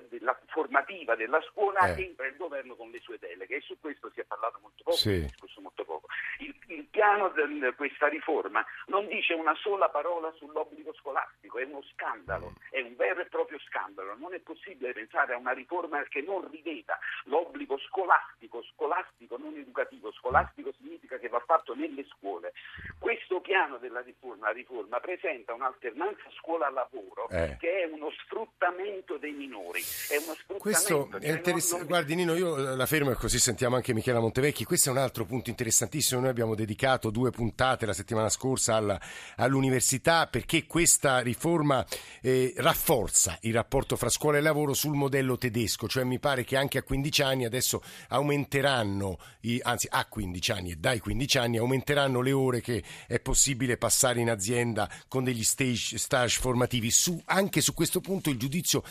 della 0.09 0.39
formativa 0.47 1.15
della 1.15 1.41
scuola, 1.41 1.93
eh. 1.93 2.03
entra 2.03 2.27
il 2.27 2.37
governo 2.37 2.75
con 2.75 2.89
le 2.89 2.99
sue 2.99 3.17
deleghe 3.19 3.57
e 3.57 3.61
su 3.61 3.77
questo 3.79 4.09
si 4.13 4.21
è 4.21 4.23
parlato 4.23 4.59
molto 4.61 4.83
poco, 4.83 4.97
sì. 4.97 5.21
discusso 5.21 5.61
molto 5.61 5.83
poco. 5.83 6.07
Il, 6.39 6.55
il 6.67 6.85
piano 6.85 7.29
di 7.29 7.73
questa 7.75 8.07
riforma 8.07 8.65
non 8.87 9.07
dice 9.07 9.33
una 9.33 9.55
sola 9.55 9.89
parola 9.89 10.31
sull'obbligo 10.37 10.93
scolastico, 10.93 11.57
è 11.59 11.65
uno 11.65 11.81
scandalo, 11.93 12.53
è 12.69 12.81
un 12.81 12.95
vero 12.95 13.21
e 13.21 13.25
proprio 13.25 13.59
scandalo. 13.59 14.15
Non 14.15 14.33
è 14.33 14.39
possibile 14.39 14.93
pensare 14.93 15.33
a 15.33 15.37
una 15.37 15.51
riforma 15.51 16.01
che 16.03 16.21
non 16.21 16.49
riveda 16.49 16.97
l'obbligo 17.25 17.77
scolastico, 17.77 18.63
scolastico 18.73 19.37
non 19.37 19.55
educativo, 19.55 20.11
scolastico 20.11 20.71
significa 20.73 21.17
che 21.17 21.29
va 21.29 21.39
fatto 21.45 21.75
nelle 21.75 22.05
scuole. 22.05 22.53
Questo 22.99 23.41
piano 23.41 23.77
della 23.77 24.01
riforma, 24.01 24.51
riforma 24.51 24.99
presenta 24.99 25.53
un'alternanza 25.53 26.29
scuola-lavoro 26.37 27.29
eh. 27.29 27.57
che 27.59 27.81
è 27.81 27.85
uno 27.85 28.11
sfruttamento 28.11 29.17
dei 29.17 29.33
minori 29.33 29.72
genitori. 29.73 29.83
È 30.07 30.15
uno 30.17 30.59
Questo 30.59 31.09
è 31.19 31.21
cioè, 31.21 31.31
interessante. 31.31 31.85
Guardi 31.85 32.15
Nino, 32.15 32.35
io 32.35 32.55
la 32.75 32.85
fermo 32.85 33.11
e 33.11 33.15
così 33.15 33.39
sentiamo 33.39 33.75
anche 33.75 33.93
Michela 33.93 34.19
Montevecchi. 34.19 34.63
Questo 34.63 34.89
è 34.89 34.91
un 34.91 34.99
altro 34.99 35.25
punto 35.25 35.49
interessantissimo. 35.49 36.21
Noi 36.21 36.29
abbiamo 36.29 36.55
dedicato 36.55 37.09
due 37.09 37.31
puntate 37.31 37.85
la 37.85 37.93
settimana 37.93 38.29
scorsa 38.29 38.75
alla, 38.75 38.99
all'università 39.37 40.27
perché 40.27 40.65
questa 40.65 41.19
riforma 41.19 41.85
eh, 42.21 42.53
rafforza 42.57 43.37
il 43.41 43.53
rapporto 43.53 43.95
fra 43.95 44.09
scuola 44.09 44.37
e 44.37 44.41
lavoro 44.41 44.73
sul 44.73 44.95
modello 44.95 45.37
tedesco, 45.37 45.87
cioè 45.87 46.03
mi 46.03 46.19
pare 46.19 46.43
che 46.43 46.55
anche 46.55 46.77
a 46.77 46.83
15 46.83 47.21
anni 47.21 47.45
adesso 47.45 47.81
aumenteranno, 48.09 49.17
i, 49.41 49.59
anzi 49.63 49.87
a 49.89 50.05
15 50.05 50.51
anni 50.51 50.71
e 50.71 50.75
dai 50.75 50.99
15 50.99 51.37
anni 51.37 51.57
aumenteranno 51.57 52.21
le 52.21 52.31
ore 52.31 52.61
che 52.61 52.83
è 53.07 53.19
possibile 53.19 53.77
passare 53.77 54.19
in 54.19 54.29
azienda 54.29 54.89
con 55.07 55.23
degli 55.23 55.43
stage, 55.43 55.97
stage 55.97 56.39
formativi. 56.39 56.91
Su, 56.91 57.21
anche 57.25 57.61
su 57.61 57.73
questo 57.73 57.99
punto 57.99 58.29
il 58.29 58.37
giudizio 58.37 58.83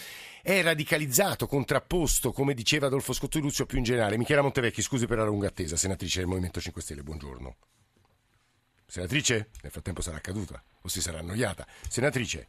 è 0.42 0.60
radicalizzato, 0.60 1.46
contrapposto, 1.46 2.32
come 2.32 2.52
diceva 2.52 2.86
Adolfo 2.86 3.12
Scottoluzio 3.12 3.64
più 3.64 3.78
in 3.78 3.84
generale. 3.84 4.18
Michela 4.18 4.42
Montevecchi, 4.42 4.82
scusi 4.82 5.06
per 5.06 5.18
la 5.18 5.24
lunga 5.24 5.46
attesa, 5.46 5.76
senatrice 5.76 6.18
del 6.18 6.28
Movimento 6.28 6.60
5 6.60 6.82
Stelle, 6.82 7.02
buongiorno. 7.04 7.56
Senatrice? 8.84 9.50
Nel 9.62 9.70
frattempo 9.70 10.02
sarà 10.02 10.18
caduta 10.18 10.62
o 10.82 10.88
si 10.88 11.00
sarà 11.00 11.20
annoiata. 11.20 11.64
Senatrice, 11.88 12.48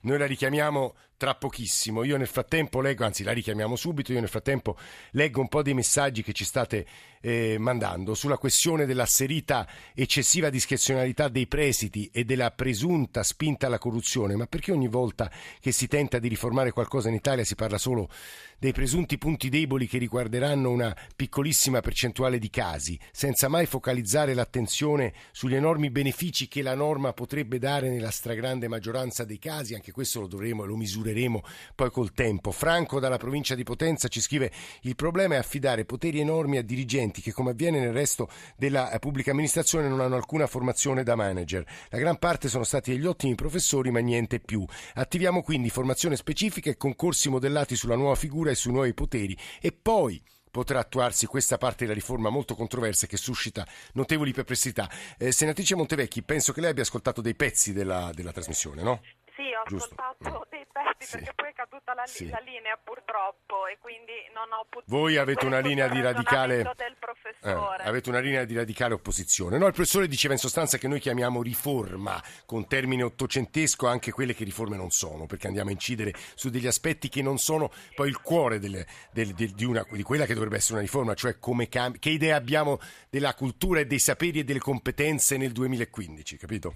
noi 0.00 0.18
la 0.18 0.26
richiamiamo 0.26 0.94
tra 1.16 1.34
pochissimo. 1.34 2.04
Io 2.04 2.16
nel 2.16 2.26
frattempo 2.26 2.80
leggo, 2.80 3.04
anzi 3.04 3.22
la 3.22 3.32
richiamiamo 3.32 3.76
subito, 3.76 4.12
io 4.12 4.20
nel 4.20 4.28
frattempo 4.28 4.76
leggo 5.12 5.40
un 5.40 5.48
po' 5.48 5.62
dei 5.62 5.74
messaggi 5.74 6.22
che 6.22 6.32
ci 6.32 6.44
state 6.44 6.86
eh, 7.20 7.56
mandando 7.58 8.14
sulla 8.14 8.36
questione 8.36 8.86
dell'asserita 8.86 9.66
eccessiva 9.94 10.50
discrezionalità 10.50 11.28
dei 11.28 11.46
presidi 11.46 12.10
e 12.12 12.24
della 12.24 12.50
presunta 12.50 13.22
spinta 13.22 13.66
alla 13.66 13.78
corruzione. 13.78 14.36
Ma 14.36 14.46
perché 14.46 14.72
ogni 14.72 14.88
volta 14.88 15.30
che 15.60 15.72
si 15.72 15.86
tenta 15.86 16.18
di 16.18 16.28
riformare 16.28 16.72
qualcosa 16.72 17.08
in 17.08 17.14
Italia 17.14 17.44
si 17.44 17.54
parla 17.54 17.78
solo 17.78 18.08
dei 18.58 18.72
presunti 18.72 19.18
punti 19.18 19.48
deboli 19.48 19.86
che 19.86 19.98
riguarderanno 19.98 20.70
una 20.70 20.96
piccolissima 21.14 21.80
percentuale 21.80 22.38
di 22.38 22.48
casi, 22.48 22.98
senza 23.12 23.48
mai 23.48 23.66
focalizzare 23.66 24.32
l'attenzione 24.32 25.12
sugli 25.30 25.54
enormi 25.54 25.90
benefici 25.90 26.48
che 26.48 26.62
la 26.62 26.74
norma 26.74 27.12
potrebbe 27.12 27.58
dare 27.58 27.90
nella 27.90 28.10
stragrande 28.10 28.68
maggioranza 28.68 29.24
dei 29.24 29.38
casi? 29.38 29.74
Anche 29.74 29.92
questo 29.92 30.20
lo 30.20 30.26
dovremo 30.26 30.64
e 30.64 30.66
lo 30.66 30.76
misureremo 30.76 31.05
misureremo 31.06 31.42
poi 31.74 31.90
col 31.90 32.12
tempo. 32.12 32.50
Franco 32.50 32.98
dalla 32.98 33.16
provincia 33.16 33.54
di 33.54 33.62
Potenza 33.62 34.08
ci 34.08 34.20
scrive 34.20 34.50
il 34.82 34.96
problema 34.96 35.34
è 35.34 35.38
affidare 35.38 35.84
poteri 35.84 36.20
enormi 36.20 36.56
a 36.56 36.62
dirigenti 36.62 37.20
che 37.20 37.32
come 37.32 37.50
avviene 37.50 37.78
nel 37.78 37.92
resto 37.92 38.28
della 38.56 38.90
eh, 38.90 38.98
pubblica 38.98 39.30
amministrazione 39.30 39.88
non 39.88 40.00
hanno 40.00 40.16
alcuna 40.16 40.46
formazione 40.46 41.02
da 41.02 41.14
manager. 41.14 41.64
La 41.90 41.98
gran 41.98 42.18
parte 42.18 42.48
sono 42.48 42.64
stati 42.64 42.90
degli 42.90 43.06
ottimi 43.06 43.34
professori 43.34 43.90
ma 43.90 44.00
niente 44.00 44.40
più. 44.40 44.64
Attiviamo 44.94 45.42
quindi 45.42 45.70
formazione 45.70 46.16
specifica 46.16 46.70
e 46.70 46.76
concorsi 46.76 47.28
modellati 47.28 47.76
sulla 47.76 47.96
nuova 47.96 48.14
figura 48.14 48.50
e 48.50 48.54
sui 48.54 48.72
nuovi 48.72 48.94
poteri 48.94 49.36
e 49.60 49.72
poi 49.72 50.22
potrà 50.50 50.78
attuarsi 50.78 51.26
questa 51.26 51.58
parte 51.58 51.84
della 51.84 51.92
riforma 51.92 52.30
molto 52.30 52.54
controversa 52.54 53.06
che 53.06 53.18
suscita 53.18 53.66
notevoli 53.92 54.32
perplessità. 54.32 54.88
Eh, 55.18 55.30
senatrice 55.30 55.74
Montevecchi, 55.74 56.22
penso 56.22 56.54
che 56.54 56.62
lei 56.62 56.70
abbia 56.70 56.82
ascoltato 56.82 57.20
dei 57.20 57.34
pezzi 57.34 57.74
della, 57.74 58.10
della 58.14 58.32
trasmissione, 58.32 58.82
no? 58.82 59.02
Sì, 59.36 59.42
ho 59.52 59.68
Giusto. 59.68 59.94
ascoltato 59.94 60.46
sì. 61.04 61.16
perché 61.16 61.32
poi 61.34 61.48
è 61.50 61.52
caduta 61.52 61.94
la, 61.94 62.06
sì. 62.06 62.28
la, 62.28 62.40
linea 62.40 62.78
purtroppo 62.82 63.66
e 63.66 63.78
quindi 63.80 64.12
non 64.34 64.50
ho 64.52 64.64
potuto... 64.68 64.96
Voi 64.96 65.16
avete 65.16 65.46
una 65.46 65.58
linea 65.58 65.88
di 65.88 66.00
radicale... 66.00 66.60
Eh, 67.42 67.50
avete 67.50 68.08
una 68.08 68.18
linea 68.18 68.44
di 68.44 68.54
radicale 68.54 68.94
opposizione. 68.94 69.58
No, 69.58 69.66
il 69.66 69.72
professore 69.72 70.08
diceva 70.08 70.34
in 70.34 70.40
sostanza 70.40 70.78
che 70.78 70.88
noi 70.88 71.00
chiamiamo 71.00 71.42
riforma 71.42 72.22
con 72.44 72.66
termine 72.66 73.02
ottocentesco 73.02 73.86
anche 73.86 74.10
quelle 74.10 74.34
che 74.34 74.44
riforme 74.44 74.76
non 74.76 74.90
sono, 74.90 75.26
perché 75.26 75.46
andiamo 75.46 75.70
a 75.70 75.72
incidere 75.72 76.12
su 76.34 76.50
degli 76.50 76.66
aspetti 76.66 77.08
che 77.08 77.22
non 77.22 77.38
sono 77.38 77.70
poi 77.94 78.08
il 78.08 78.20
cuore 78.20 78.58
delle, 78.58 78.86
del, 79.12 79.32
del, 79.34 79.50
di, 79.50 79.64
una, 79.64 79.86
di, 79.90 80.02
quella 80.02 80.26
che 80.26 80.34
dovrebbe 80.34 80.56
essere 80.56 80.74
una 80.74 80.82
riforma, 80.82 81.14
cioè 81.14 81.38
come 81.38 81.68
cam- 81.68 81.98
che 81.98 82.10
idea 82.10 82.36
abbiamo 82.36 82.80
della 83.10 83.34
cultura 83.34 83.80
e 83.80 83.86
dei 83.86 83.98
saperi 83.98 84.40
e 84.40 84.44
delle 84.44 84.58
competenze 84.58 85.36
nel 85.36 85.52
2015, 85.52 86.36
capito? 86.36 86.74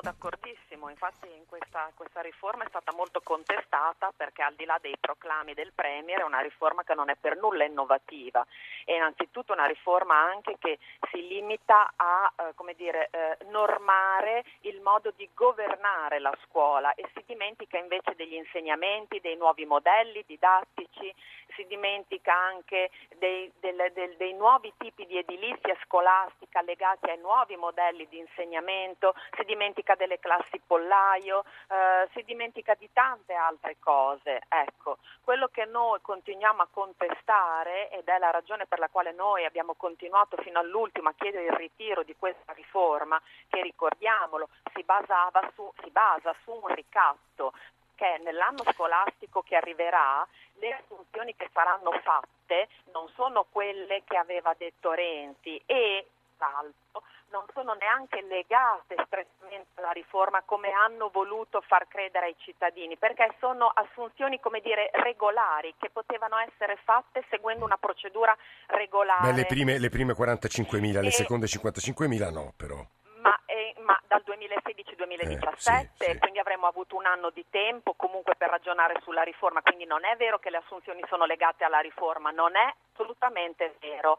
Sono 0.00 0.14
d'accordissimo, 0.16 0.88
infatti 0.88 1.26
in 1.26 1.44
questa, 1.46 1.92
questa, 1.94 2.22
riforma 2.22 2.64
è 2.64 2.68
stata 2.68 2.90
molto 2.92 3.20
contestata 3.22 4.10
perché 4.16 4.42
al 4.42 4.54
di 4.54 4.64
là 4.64 4.78
dei 4.80 4.96
proclami 4.98 5.52
del 5.52 5.72
Premier 5.74 6.20
è 6.20 6.24
una 6.24 6.40
riforma 6.40 6.84
che 6.84 6.94
non 6.94 7.10
è 7.10 7.16
per 7.16 7.36
nulla 7.36 7.64
innovativa, 7.64 8.46
è 8.86 8.94
innanzitutto 8.94 9.52
una 9.52 9.66
riforma 9.66 10.16
anche 10.16 10.56
che 10.58 10.78
si 11.10 11.26
limita 11.28 11.92
a 11.96 12.32
eh, 12.34 12.74
dire, 12.76 13.10
eh, 13.10 13.44
normare 13.50 14.44
il 14.62 14.80
modo 14.80 15.12
di 15.14 15.28
governare 15.34 16.18
la 16.18 16.34
scuola 16.46 16.94
e 16.94 17.06
si 17.12 17.22
dimentica 17.26 17.76
invece 17.76 18.14
degli 18.16 18.34
insegnamenti, 18.34 19.20
dei 19.20 19.36
nuovi 19.36 19.66
modelli 19.66 20.24
didattici, 20.26 21.14
si 21.54 21.66
dimentica 21.66 22.34
anche 22.34 22.90
dei, 23.18 23.52
del, 23.60 23.90
del, 23.92 24.16
dei 24.16 24.32
nuovi 24.32 24.72
tipi 24.78 25.04
di 25.06 25.18
edilizia 25.18 25.76
scolastica 25.84 26.62
legati 26.62 27.10
ai 27.10 27.18
nuovi 27.18 27.56
modelli 27.56 28.06
di 28.08 28.18
insegnamento, 28.18 29.14
si 29.36 29.44
dimentica 29.44 29.89
delle 29.94 30.18
classi 30.18 30.60
pollaio, 30.66 31.44
eh, 31.68 32.08
si 32.12 32.22
dimentica 32.22 32.74
di 32.74 32.88
tante 32.92 33.34
altre 33.34 33.76
cose. 33.78 34.42
Ecco, 34.48 34.98
quello 35.22 35.48
che 35.48 35.64
noi 35.64 36.00
continuiamo 36.00 36.62
a 36.62 36.68
contestare 36.70 37.90
ed 37.90 38.08
è 38.08 38.18
la 38.18 38.30
ragione 38.30 38.66
per 38.66 38.78
la 38.78 38.88
quale 38.88 39.12
noi 39.12 39.44
abbiamo 39.44 39.74
continuato 39.74 40.36
fino 40.38 40.58
all'ultimo 40.58 41.08
a 41.08 41.14
chiedere 41.16 41.44
il 41.44 41.52
ritiro 41.52 42.02
di 42.02 42.14
questa 42.18 42.52
riforma, 42.52 43.20
che 43.48 43.62
ricordiamolo 43.62 44.48
si, 44.74 44.84
su, 45.54 45.72
si 45.82 45.90
basa 45.90 46.34
su 46.42 46.52
un 46.52 46.74
ricatto 46.74 47.52
che 48.00 48.18
nell'anno 48.24 48.64
scolastico 48.72 49.42
che 49.42 49.56
arriverà 49.56 50.26
le 50.54 50.72
assunzioni 50.72 51.36
che 51.36 51.50
saranno 51.52 51.92
fatte 52.02 52.68
non 52.92 53.06
sono 53.14 53.44
quelle 53.50 54.02
che 54.04 54.16
aveva 54.16 54.54
detto 54.56 54.92
Renzi 54.92 55.60
e 55.66 56.06
l'altro 56.38 57.02
non 57.30 57.44
sono 57.54 57.74
neanche 57.74 58.22
legate 58.22 58.96
strettamente 59.06 59.70
alla 59.74 59.90
riforma 59.90 60.42
come 60.44 60.70
hanno 60.70 61.08
voluto 61.10 61.60
far 61.62 61.86
credere 61.88 62.26
ai 62.26 62.36
cittadini, 62.38 62.96
perché 62.96 63.34
sono 63.38 63.66
assunzioni, 63.66 64.38
come 64.40 64.60
dire, 64.60 64.90
regolari, 64.92 65.74
che 65.78 65.90
potevano 65.90 66.36
essere 66.38 66.78
fatte 66.84 67.24
seguendo 67.30 67.64
una 67.64 67.78
procedura 67.78 68.36
regolare. 68.66 69.30
Beh, 69.30 69.36
le 69.36 69.46
prime, 69.46 69.78
le 69.78 69.88
prime 69.88 70.12
45.000, 70.12 70.98
e... 70.98 71.02
le 71.02 71.10
seconde 71.10 71.46
55.000 71.46 72.32
no, 72.32 72.52
però. 72.56 72.84
Ma, 73.20 73.38
eh, 73.44 73.74
ma 73.80 73.98
dal 74.06 74.22
2016-2017, 74.26 75.44
eh, 75.44 75.90
sì, 75.96 76.04
sì. 76.12 76.18
quindi 76.18 76.38
avremmo 76.38 76.66
avuto 76.66 76.96
un 76.96 77.04
anno 77.04 77.30
di 77.30 77.44
tempo 77.50 77.92
comunque 77.94 78.34
per 78.34 78.48
ragionare 78.48 78.98
sulla 79.02 79.22
riforma, 79.22 79.60
quindi 79.62 79.84
non 79.84 80.04
è 80.04 80.16
vero 80.16 80.38
che 80.38 80.50
le 80.50 80.56
assunzioni 80.56 81.02
sono 81.06 81.26
legate 81.26 81.64
alla 81.64 81.80
riforma, 81.80 82.30
non 82.30 82.56
è 82.56 82.74
assolutamente 82.92 83.76
vero. 83.80 84.18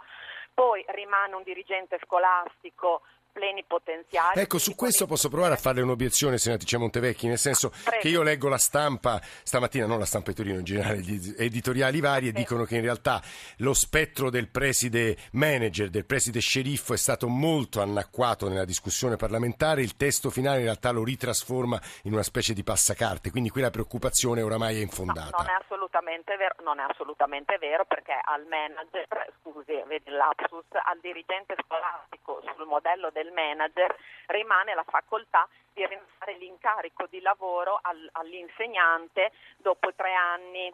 Poi 0.53 0.83
rimane 0.89 1.35
un 1.35 1.43
dirigente 1.43 1.99
scolastico 2.03 3.01
plenipotenziario. 3.31 4.41
Ecco, 4.41 4.57
su 4.57 4.75
questo 4.75 5.05
posso 5.05 5.29
provare 5.29 5.53
a 5.53 5.57
fare 5.57 5.81
un'obiezione, 5.81 6.37
senatrice 6.37 6.77
Montevecchi, 6.77 7.27
nel 7.27 7.37
senso 7.37 7.69
Prego. 7.69 8.01
che 8.01 8.07
io 8.09 8.21
leggo 8.21 8.49
la 8.49 8.57
stampa, 8.57 9.19
stamattina 9.43 9.85
non 9.85 9.99
la 9.99 10.05
stampa 10.05 10.31
di 10.31 10.35
Torino 10.35 10.59
in 10.59 10.63
generale, 10.63 10.99
gli 10.99 11.33
editoriali 11.37 11.99
vari 11.99 12.27
e 12.27 12.31
dicono 12.31 12.63
che 12.63 12.75
in 12.75 12.81
realtà 12.81 13.21
lo 13.57 13.73
spettro 13.73 14.29
del 14.29 14.49
preside 14.49 15.17
manager, 15.31 15.89
del 15.89 16.05
preside 16.05 16.39
sceriffo 16.39 16.93
è 16.93 16.97
stato 16.97 17.27
molto 17.27 17.81
annacquato 17.81 18.49
nella 18.49 18.65
discussione 18.65 19.15
parlamentare, 19.15 19.81
il 19.81 19.95
testo 19.95 20.29
finale 20.29 20.57
in 20.57 20.65
realtà 20.65 20.91
lo 20.91 21.03
ritrasforma 21.03 21.79
in 22.03 22.13
una 22.13 22.23
specie 22.23 22.53
di 22.53 22.63
passacarte, 22.63 23.31
quindi 23.31 23.49
quella 23.49 23.69
preoccupazione 23.69 24.41
oramai 24.41 24.77
è 24.77 24.81
infondata. 24.81 25.37
No, 25.37 25.43
non 25.43 25.49
è 25.49 25.61
assolutamente 25.63 26.35
vero, 26.37 26.55
non 26.63 26.79
è 26.79 26.85
assolutamente 26.87 27.57
vero 27.57 27.85
perché 27.85 28.13
al 28.23 28.45
manager, 28.47 29.07
scusi, 29.41 29.81
vedi 29.87 30.09
lapsus, 30.09 30.65
al 30.71 30.99
dirigente 31.01 31.55
scolastico 31.63 32.41
sul 32.55 32.65
modello 32.67 33.09
del 33.11 33.20
manager 33.29 33.95
rimane 34.27 34.73
la 34.73 34.83
facoltà 34.83 35.47
di 35.73 35.85
rinnovare 35.85 36.37
l'incarico 36.37 37.05
di 37.09 37.21
lavoro 37.21 37.79
al, 37.81 38.09
all'insegnante 38.13 39.31
dopo 39.57 39.93
tre 39.93 40.13
anni 40.13 40.71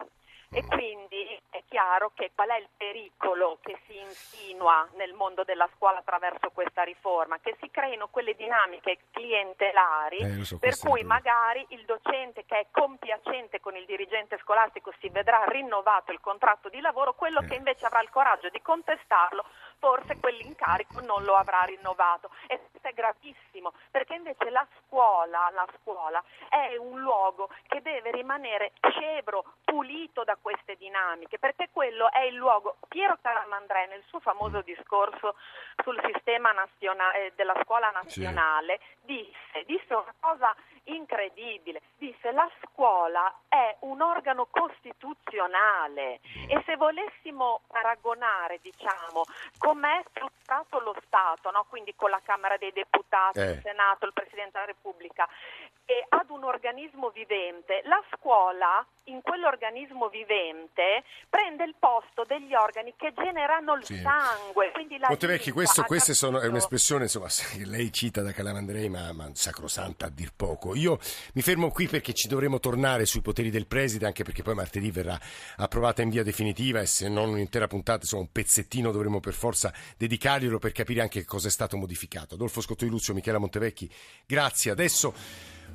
e 0.49 0.63
quindi 0.65 1.39
è 1.49 1.61
chiaro 1.67 2.11
che 2.15 2.31
qual 2.33 2.49
è 2.49 2.57
il 2.57 2.69
pericolo 2.75 3.59
che 3.61 3.79
si 3.85 3.97
insinua 3.97 4.87
nel 4.95 5.13
mondo 5.13 5.43
della 5.43 5.69
scuola 5.75 5.99
attraverso 5.99 6.51
questa 6.51 6.83
riforma? 6.83 7.37
Che 7.39 7.57
si 7.59 7.69
creino 7.69 8.07
quelle 8.07 8.33
dinamiche 8.33 8.99
clientelari 9.11 10.17
eh, 10.17 10.43
so, 10.45 10.57
per 10.57 10.77
cui 10.77 11.03
magari 11.03 11.65
il 11.69 11.83
docente 11.85 12.45
che 12.45 12.59
è 12.59 12.67
compiacente 12.71 13.59
con 13.59 13.75
il 13.75 13.85
dirigente 13.85 14.37
scolastico 14.41 14.93
si 14.99 15.09
vedrà 15.09 15.43
rinnovato 15.45 16.11
il 16.11 16.21
contratto 16.21 16.69
di 16.69 16.79
lavoro, 16.79 17.13
quello 17.13 17.41
eh. 17.41 17.47
che 17.47 17.55
invece 17.55 17.85
avrà 17.85 18.01
il 18.01 18.09
coraggio 18.09 18.49
di 18.49 18.61
contestarlo 18.61 19.43
forse 19.79 20.17
quell'incarico 20.19 21.01
non 21.01 21.23
lo 21.23 21.35
avrà 21.35 21.61
rinnovato 21.63 22.29
e 22.47 22.59
questo 22.87 22.89
è 22.89 22.93
gravissimo 22.93 23.73
perché 23.91 24.15
invece 24.15 24.49
la 24.49 24.65
scuola, 24.79 25.49
la 25.53 25.67
scuola 25.79 26.23
è 26.49 26.75
un 26.77 27.01
luogo 27.01 27.49
che 27.67 27.81
deve 27.81 28.11
rimanere 28.11 28.71
scevro, 28.89 29.43
pulito 29.63 30.23
da 30.23 30.37
queste 30.39 30.75
dinamiche 30.75 31.37
perché 31.39 31.69
quello 31.71 32.11
è 32.11 32.21
il 32.21 32.35
luogo. 32.35 32.77
Piero 32.87 33.17
Caramandré 33.21 33.87
nel 33.87 34.03
suo 34.07 34.19
famoso 34.19 34.61
discorso 34.61 35.35
sul 35.83 35.99
sistema 36.11 36.51
nazionale, 36.51 37.33
della 37.35 37.55
scuola 37.63 37.89
nazionale 37.91 38.79
sì. 38.79 39.05
disse, 39.05 39.63
disse 39.65 39.93
una 39.93 40.13
cosa 40.19 40.55
incredibile. 40.87 41.81
Disse 41.97 42.31
la 42.31 42.49
scuola 42.63 43.33
è 43.47 43.75
un 43.81 44.01
organo 44.01 44.47
costituzionale 44.49 46.19
e 46.47 46.61
se 46.65 46.75
volessimo 46.75 47.61
paragonare, 47.67 48.59
diciamo, 48.61 49.23
com'è 49.57 50.03
strutturato 50.09 50.79
lo 50.79 50.95
Stato, 51.05 51.51
no? 51.51 51.65
quindi 51.69 51.93
con 51.95 52.09
la 52.09 52.21
Camera 52.23 52.57
dei 52.57 52.71
Deputati, 52.71 53.39
eh. 53.39 53.51
il 53.51 53.61
Senato, 53.63 54.05
il 54.05 54.13
Presidente 54.13 54.51
della 54.53 54.65
Repubblica, 54.65 55.27
e 55.89 56.05
ad 56.09 56.29
un 56.29 56.43
organismo 56.43 57.09
vivente, 57.09 57.81
la 57.85 58.03
scuola 58.13 58.85
in 59.05 59.21
quell'organismo 59.21 60.09
vivente 60.09 61.03
prende 61.29 61.63
il 61.63 61.75
posto 61.79 62.25
degli 62.25 62.53
organi 62.53 62.93
che 62.97 63.13
generano 63.15 63.75
il 63.75 63.85
sì. 63.85 63.95
sangue. 64.01 64.73
Montevecchi, 65.07 65.51
questo, 65.51 65.83
questa 65.83 66.11
è 66.11 66.47
un'espressione 66.47 67.03
insomma, 67.03 67.27
che 67.27 67.63
lei 67.65 67.91
cita 67.93 68.21
da 68.21 68.33
Calamandrei, 68.33 68.89
ma, 68.89 69.13
ma 69.13 69.29
sacrosanta 69.33 70.07
a 70.07 70.09
dir 70.09 70.33
poco. 70.35 70.75
Io 70.77 70.99
mi 71.33 71.41
fermo 71.41 71.69
qui 71.69 71.87
perché 71.87 72.13
ci 72.13 72.27
dovremo 72.27 72.59
tornare 72.59 73.05
sui 73.05 73.21
poteri 73.21 73.49
del 73.49 73.67
preside, 73.67 74.05
anche 74.05 74.23
perché 74.23 74.43
poi 74.43 74.55
martedì 74.55 74.91
verrà 74.91 75.19
approvata 75.57 76.01
in 76.01 76.09
via 76.09 76.23
definitiva 76.23 76.81
e 76.81 76.85
se 76.85 77.09
non 77.09 77.29
un'intera 77.29 77.67
puntata, 77.67 78.01
insomma 78.01 78.23
un 78.23 78.31
pezzettino 78.31 78.91
dovremo 78.91 79.19
per 79.19 79.33
forza 79.33 79.73
dedicarglielo 79.97 80.59
per 80.59 80.71
capire 80.71 81.01
anche 81.01 81.25
cosa 81.25 81.47
è 81.47 81.51
stato 81.51 81.77
modificato. 81.77 82.35
Adolfo 82.35 82.61
Scotto 82.61 82.85
di 82.85 82.91
Luzio, 82.91 83.13
Michela 83.13 83.37
Montevecchi, 83.37 83.89
grazie. 84.25 84.71
Adesso 84.71 85.13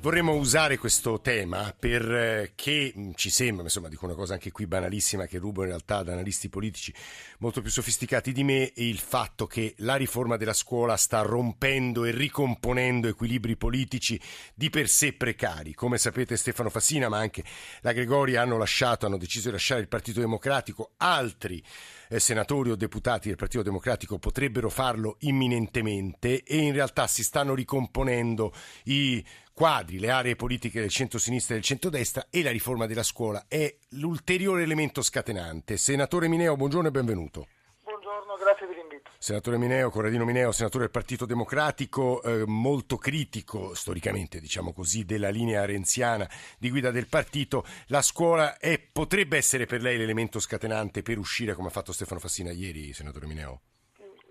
Vorremmo 0.03 0.33
usare 0.33 0.77
questo 0.77 1.21
tema 1.21 1.73
perché 1.79 2.93
mm, 2.93 3.11
ci 3.15 3.29
sembra, 3.29 3.63
insomma, 3.63 3.87
dico 3.87 4.03
una 4.03 4.15
cosa 4.15 4.33
anche 4.33 4.51
qui 4.51 4.67
banalissima 4.67 5.27
che 5.27 5.37
rubo 5.37 5.61
in 5.61 5.69
realtà 5.69 5.99
ad 5.99 6.09
analisti 6.09 6.49
politici 6.49 6.93
molto 7.37 7.61
più 7.61 7.71
sofisticati 7.71 8.33
di 8.33 8.43
me, 8.43 8.69
il 8.75 8.99
fatto 8.99 9.47
che 9.47 9.75
la 9.77 9.95
riforma 9.95 10.35
della 10.35 10.51
scuola 10.51 10.97
sta 10.97 11.21
rompendo 11.21 12.03
e 12.03 12.11
ricomponendo 12.11 13.07
equilibri 13.07 13.55
politici 13.55 14.19
di 14.53 14.69
per 14.69 14.89
sé 14.89 15.13
precari. 15.13 15.73
Come 15.73 15.97
sapete 15.97 16.35
Stefano 16.35 16.69
Fassina, 16.69 17.07
ma 17.07 17.19
anche 17.19 17.41
la 17.79 17.93
Gregori 17.93 18.35
hanno 18.35 18.57
lasciato, 18.57 19.05
hanno 19.05 19.17
deciso 19.17 19.45
di 19.45 19.53
lasciare 19.53 19.79
il 19.79 19.87
Partito 19.87 20.19
Democratico, 20.19 20.91
altri 20.97 21.63
eh, 22.09 22.19
senatori 22.19 22.71
o 22.71 22.75
deputati 22.75 23.29
del 23.29 23.37
Partito 23.37 23.63
Democratico 23.63 24.19
potrebbero 24.19 24.69
farlo 24.69 25.15
imminentemente 25.19 26.43
e 26.43 26.57
in 26.57 26.73
realtà 26.73 27.07
si 27.07 27.23
stanno 27.23 27.55
ricomponendo 27.55 28.53
i 28.83 29.23
quadri, 29.53 29.99
le 29.99 30.09
aree 30.09 30.35
politiche 30.35 30.79
del 30.79 30.89
centro-sinistra 30.89 31.53
e 31.53 31.57
del 31.57 31.65
centro-destra 31.65 32.27
e 32.29 32.41
la 32.41 32.51
riforma 32.51 32.87
della 32.87 33.03
scuola 33.03 33.45
è 33.47 33.73
l'ulteriore 33.91 34.63
elemento 34.63 35.01
scatenante. 35.01 35.77
Senatore 35.77 36.27
Mineo, 36.27 36.55
buongiorno 36.55 36.87
e 36.87 36.91
benvenuto. 36.91 37.47
Buongiorno, 37.83 38.35
grazie 38.35 38.65
per 38.65 38.75
l'invito. 38.75 39.11
Senatore 39.17 39.57
Mineo, 39.57 39.89
Corradino 39.91 40.25
Mineo, 40.25 40.51
senatore 40.51 40.85
del 40.85 40.91
Partito 40.91 41.25
Democratico, 41.25 42.21
eh, 42.23 42.43
molto 42.47 42.97
critico 42.97 43.75
storicamente, 43.75 44.39
diciamo 44.39 44.73
così, 44.73 45.05
della 45.05 45.29
linea 45.29 45.65
renziana 45.65 46.27
di 46.57 46.69
guida 46.71 46.89
del 46.89 47.07
partito. 47.07 47.63
La 47.87 48.01
scuola 48.01 48.57
è, 48.57 48.79
potrebbe 48.79 49.37
essere 49.37 49.65
per 49.65 49.81
lei 49.81 49.97
l'elemento 49.97 50.39
scatenante 50.39 51.03
per 51.03 51.19
uscire, 51.19 51.53
come 51.53 51.67
ha 51.67 51.71
fatto 51.71 51.93
Stefano 51.93 52.19
Fassina 52.19 52.51
ieri, 52.51 52.91
senatore 52.91 53.27
Mineo? 53.27 53.61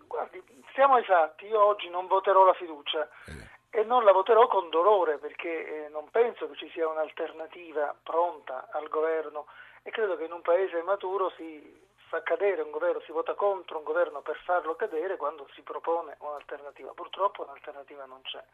Guardi, 0.09 0.43
siamo 0.75 0.99
esatti, 0.99 1.47
io 1.47 1.65
oggi 1.65 1.89
non 1.89 2.07
voterò 2.09 2.45
la 2.45 2.55
fiducia. 2.55 3.09
Eh 3.27 3.61
e 3.75 3.85
non 3.85 4.05
la 4.05 4.13
voterò 4.13 4.49
con 4.49 4.69
dolore 4.69 5.17
perché 5.17 5.87
eh, 5.87 5.89
non 5.89 6.11
penso 6.11 6.47
che 6.51 6.57
ci 6.57 6.69
sia 6.73 6.87
un'alternativa 6.87 7.97
pronta 8.03 8.69
al 8.71 8.87
governo 8.89 9.47
e 9.83 9.91
credo 9.91 10.15
che 10.17 10.25
in 10.25 10.33
un 10.33 10.43
paese 10.43 10.83
maturo 10.83 11.31
si 11.31 11.89
fa 12.09 12.23
cadere 12.23 12.61
un 12.61 12.71
governo, 12.71 13.01
si 13.01 13.13
vota 13.13 13.33
contro 13.33 13.79
un 13.79 13.85
governo 13.85 14.21
per 14.21 14.37
farlo 14.45 14.77
cadere 14.77 15.17
quando 15.17 15.49
si 15.55 15.63
propone 15.63 16.17
un'alternativa. 16.19 16.93
Purtroppo 16.93 17.45
un'alternativa 17.45 18.05
non 18.05 18.21
c'è. 18.21 18.45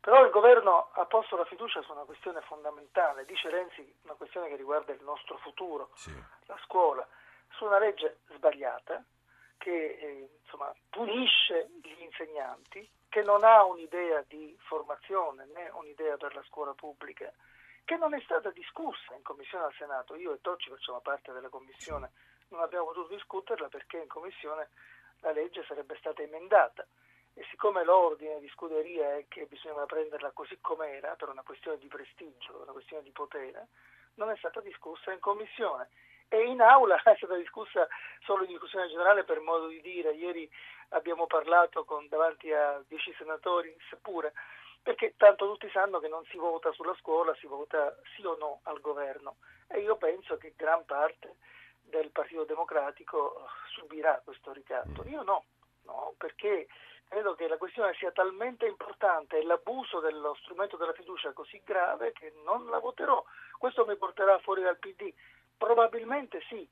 Però 0.00 0.24
il 0.24 0.30
governo 0.30 0.90
ha 0.92 1.04
posto 1.06 1.36
la 1.36 1.44
fiducia 1.44 1.82
su 1.82 1.90
una 1.90 2.04
questione 2.04 2.40
fondamentale, 2.42 3.24
dice 3.24 3.50
Renzi, 3.50 3.96
una 4.04 4.14
questione 4.14 4.46
che 4.46 4.54
riguarda 4.54 4.92
il 4.92 5.02
nostro 5.02 5.38
futuro, 5.38 5.90
sì. 5.94 6.14
la 6.46 6.56
scuola, 6.62 7.04
su 7.50 7.64
una 7.64 7.80
legge 7.80 8.18
sbagliata 8.28 9.02
che 9.58 9.98
eh, 10.00 10.28
insomma, 10.44 10.72
punisce 10.88 11.70
gli 11.82 12.02
insegnanti, 12.02 12.88
che 13.16 13.22
non 13.22 13.44
ha 13.44 13.64
un'idea 13.64 14.22
di 14.28 14.54
formazione 14.68 15.46
né 15.54 15.70
un'idea 15.72 16.18
per 16.18 16.34
la 16.34 16.42
scuola 16.48 16.74
pubblica, 16.74 17.32
che 17.82 17.96
non 17.96 18.12
è 18.12 18.20
stata 18.20 18.50
discussa 18.50 19.14
in 19.14 19.22
commissione 19.22 19.64
al 19.64 19.72
Senato. 19.78 20.16
Io 20.16 20.34
e 20.34 20.40
Tocci 20.42 20.68
facciamo 20.68 21.00
parte 21.00 21.32
della 21.32 21.48
commissione, 21.48 22.10
non 22.48 22.60
abbiamo 22.60 22.84
potuto 22.84 23.14
discuterla 23.14 23.68
perché 23.68 23.96
in 23.96 24.06
commissione 24.06 24.68
la 25.20 25.32
legge 25.32 25.64
sarebbe 25.64 25.96
stata 25.96 26.20
emendata 26.20 26.86
e 27.32 27.42
siccome 27.48 27.84
l'ordine 27.84 28.38
di 28.38 28.50
scuderia 28.50 29.16
è 29.16 29.24
che 29.28 29.46
bisognava 29.46 29.86
prenderla 29.86 30.32
così 30.32 30.58
com'era 30.60 31.14
per 31.14 31.30
una 31.30 31.42
questione 31.42 31.78
di 31.78 31.88
prestigio, 31.88 32.60
una 32.60 32.72
questione 32.72 33.02
di 33.02 33.12
potere, 33.12 33.68
non 34.16 34.28
è 34.28 34.36
stata 34.36 34.60
discussa 34.60 35.10
in 35.10 35.20
commissione 35.20 35.88
e 36.28 36.44
in 36.44 36.60
aula 36.60 36.96
è 37.02 37.14
stata 37.16 37.36
discussa 37.36 37.86
solo 38.20 38.44
in 38.44 38.50
discussione 38.50 38.88
generale 38.88 39.24
per 39.24 39.40
modo 39.40 39.68
di 39.68 39.80
dire. 39.80 40.12
Ieri 40.12 40.48
abbiamo 40.90 41.26
parlato 41.26 41.84
con, 41.84 42.06
davanti 42.08 42.52
a 42.52 42.82
dieci 42.86 43.14
senatori, 43.18 43.74
seppure, 43.88 44.32
perché 44.82 45.14
tanto 45.16 45.48
tutti 45.48 45.68
sanno 45.70 45.98
che 45.98 46.08
non 46.08 46.24
si 46.26 46.36
vota 46.36 46.70
sulla 46.72 46.94
scuola, 46.94 47.34
si 47.36 47.46
vota 47.46 47.96
sì 48.14 48.24
o 48.24 48.36
no 48.38 48.60
al 48.64 48.80
governo 48.80 49.36
e 49.68 49.80
io 49.80 49.96
penso 49.96 50.36
che 50.36 50.54
gran 50.56 50.84
parte 50.84 51.36
del 51.82 52.10
Partito 52.10 52.44
Democratico 52.44 53.48
subirà 53.72 54.20
questo 54.24 54.52
ricatto. 54.52 55.04
Io 55.06 55.22
no, 55.22 55.44
no, 55.82 56.14
perché 56.16 56.66
credo 57.08 57.34
che 57.34 57.48
la 57.48 57.56
questione 57.56 57.94
sia 57.94 58.10
talmente 58.12 58.66
importante 58.66 59.38
e 59.38 59.44
l'abuso 59.44 60.00
dello 60.00 60.34
strumento 60.42 60.76
della 60.76 60.92
fiducia 60.92 61.32
così 61.32 61.60
grave 61.64 62.12
che 62.12 62.32
non 62.44 62.66
la 62.66 62.78
voterò. 62.78 63.22
Questo 63.58 63.86
mi 63.86 63.96
porterà 63.96 64.38
fuori 64.38 64.62
dal 64.62 64.78
PD. 64.78 65.12
Probabilmente 65.56 66.42
sì. 66.48 66.68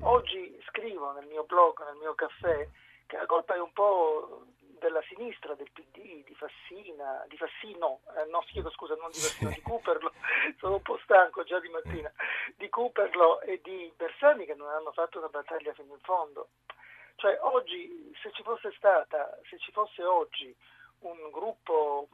Oggi 0.00 0.58
scrivo 0.68 1.12
nel 1.12 1.26
mio 1.26 1.44
blog, 1.44 1.84
nel 1.84 1.96
mio 1.96 2.14
caffè, 2.14 2.68
che 3.06 3.16
la 3.16 3.26
colpa 3.26 3.54
è 3.54 3.60
un 3.60 3.72
po' 3.72 4.46
della 4.82 5.02
sinistra, 5.02 5.54
del 5.54 5.70
PD, 5.70 6.24
di 6.24 6.34
Fassina, 6.34 7.24
di 7.28 7.36
Fassino, 7.36 8.00
eh, 8.16 8.24
no 8.30 8.40
chiedo 8.46 8.70
scusa, 8.70 8.96
non 8.96 9.10
di 9.10 9.18
Fassino, 9.18 9.50
di 9.50 9.62
Cooperlo, 9.62 10.12
sono 10.58 10.76
un 10.76 10.82
po' 10.82 10.98
stanco 11.04 11.44
già 11.44 11.60
di 11.60 11.68
mattina, 11.68 12.12
di 12.56 12.68
Cooperlo 12.68 13.40
e 13.42 13.60
di 13.62 13.92
Bersani 13.96 14.44
che 14.44 14.54
non 14.54 14.68
hanno 14.68 14.90
fatto 14.92 15.18
una 15.18 15.28
battaglia 15.28 15.72
fino 15.72 15.92
in 15.92 16.00
fondo. 16.00 16.48
Cioè 17.16 17.38
oggi, 17.42 18.12
se 18.20 18.32
ci 18.32 18.42
fosse 18.42 18.72
stata, 18.76 19.38
se 19.48 19.58
ci 19.58 19.70
fosse 19.70 20.02
oggi 20.02 20.54
un 21.00 21.30
gruppo 21.30 22.08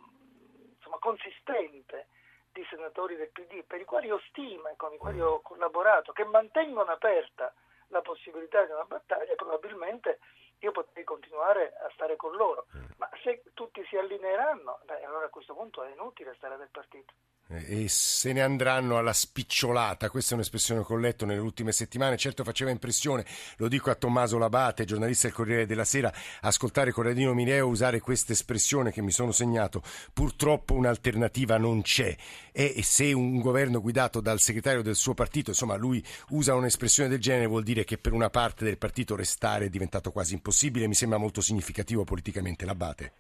insomma, 0.77 0.99
consistente 0.99 2.09
di 2.53 2.65
senatori 2.69 3.17
del 3.17 3.31
PD 3.31 3.65
per 3.65 3.81
i 3.81 3.85
quali 3.85 4.11
ho 4.11 4.21
stima 4.29 4.71
e 4.71 4.77
con 4.77 4.93
i 4.93 4.99
quali 4.99 5.21
ho 5.21 5.41
collaborato, 5.41 6.13
che 6.13 6.25
mantengono 6.25 6.91
aperta 6.91 7.53
la 7.89 8.01
possibilità 8.03 8.65
di 8.65 8.73
una 8.73 8.85
battaglia, 8.85 9.35
probabilmente 9.35 10.19
io 10.61 10.73
potrei 10.73 11.05
continuare 11.05 11.75
a 11.77 11.91
stare 11.95 12.17
con 12.17 12.35
loro. 12.35 12.67
Mm. 12.77 12.85
Ma 12.97 13.09
se 13.23 13.43
tutti 13.55 13.85
si 13.87 13.97
allineeranno, 13.97 14.81
beh, 14.85 15.05
allora 15.05 15.27
a 15.27 15.31
questo 15.31 15.55
punto 15.55 15.83
è 15.83 15.91
inutile 15.93 16.35
stare 16.35 16.57
nel 16.57 16.71
partito 16.71 17.13
e 17.51 17.89
se 17.89 18.33
ne 18.33 18.43
andranno 18.43 18.99
alla 18.99 19.13
spicciolata. 19.13 20.11
Questa 20.11 20.33
è 20.33 20.35
un'espressione 20.35 20.85
che 20.85 20.93
ho 20.93 20.97
letto 20.97 21.25
nelle 21.25 21.41
ultime 21.41 21.73
settimane. 21.73 22.17
Certo 22.19 22.45
faceva 22.45 22.71
impressione, 22.71 23.25
lo 23.57 23.69
dico 23.69 23.91
a 23.91 23.95
Tommaso 23.95 24.37
Labate, 24.37 24.85
giornalista 24.85 25.29
del 25.29 25.37
Corriere 25.37 25.67
della 25.67 25.85
Sera, 25.85 26.13
ascoltare 26.43 26.93
Corradino 26.93 27.33
Mineo 27.33 27.67
usare 27.67 28.01
questa 28.01 28.33
espressione 28.33 28.93
che 28.93 29.01
mi 29.01 29.11
sono 29.11 29.33
segnato. 29.33 29.83
Purtroppo 30.13 30.75
un'alternativa 30.75 31.57
non 31.57 31.81
c'è. 31.83 32.15
E 32.53 32.83
se 32.83 33.13
un 33.13 33.41
governo 33.41 33.81
guidato 33.81 34.21
dal 34.21 34.41
segretario 34.41 34.83
del 34.83 34.97
suo 34.97 35.15
partito, 35.15 35.51
insomma, 35.51 35.77
lui 35.77 36.05
usa 36.31 36.55
un'espressione 36.55 37.09
del 37.09 37.21
genere, 37.21 37.47
vuol 37.47 37.63
dire 37.63 37.85
che 37.85 37.97
per 37.97 38.13
una 38.13 38.31
parte 38.31 38.65
del 38.65 38.77
partito 38.79 39.17
restare 39.17 39.67
è 39.67 39.69
diventato 39.71 40.11
quasi 40.11 40.35
impossibile. 40.35 40.87
Mi 40.87 40.95
sembra 40.95 41.19
molto 41.19 41.41
significativo 41.41 42.05
politicamente. 42.05 42.67
Labate. 42.67 43.13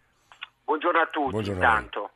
Buongiorno 0.65 1.01
a 1.01 1.07
tutti, 1.07 1.31
Buongiorno. 1.31 2.11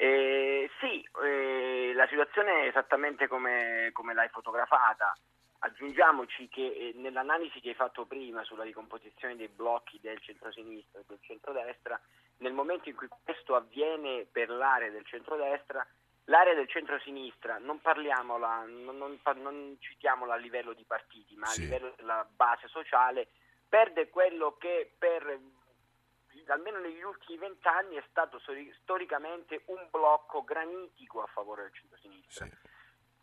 Eh, 0.00 0.47
sì, 0.80 1.06
eh, 1.24 1.92
la 1.94 2.06
situazione 2.08 2.62
è 2.62 2.68
esattamente 2.68 3.26
come, 3.26 3.90
come 3.92 4.14
l'hai 4.14 4.28
fotografata. 4.28 5.16
Aggiungiamoci 5.60 6.48
che 6.48 6.66
eh, 6.66 6.92
nell'analisi 6.96 7.60
che 7.60 7.70
hai 7.70 7.74
fatto 7.74 8.06
prima 8.06 8.44
sulla 8.44 8.62
ricomposizione 8.62 9.36
dei 9.36 9.48
blocchi 9.48 9.98
del 10.00 10.20
centro-sinistra 10.20 11.00
e 11.00 11.04
del 11.06 11.18
centro-destra, 11.20 12.00
nel 12.38 12.52
momento 12.52 12.88
in 12.88 12.94
cui 12.94 13.08
questo 13.24 13.56
avviene 13.56 14.26
per 14.30 14.50
l'area 14.50 14.90
del 14.90 15.04
centro-destra, 15.04 15.84
l'area 16.26 16.54
del 16.54 16.68
centro-sinistra, 16.68 17.58
non 17.58 17.80
parliamola, 17.80 18.64
non, 18.66 18.96
non, 18.96 19.18
non 19.36 19.76
citiamola 19.80 20.34
a 20.34 20.36
livello 20.36 20.72
di 20.74 20.84
partiti, 20.84 21.34
ma 21.34 21.46
sì. 21.46 21.62
a 21.62 21.64
livello 21.64 21.92
della 21.96 22.26
base 22.30 22.68
sociale, 22.68 23.28
perde 23.68 24.08
quello 24.08 24.56
che 24.58 24.92
per 24.96 25.38
almeno 26.52 26.78
negli 26.78 27.02
ultimi 27.02 27.38
vent'anni 27.38 27.96
è 27.96 28.04
stato 28.08 28.40
storicamente 28.82 29.62
un 29.66 29.86
blocco 29.90 30.42
granitico 30.44 31.22
a 31.22 31.26
favore 31.26 31.62
del 31.62 31.72
centro-sinistra. 31.74 32.46
Sì. 32.46 32.76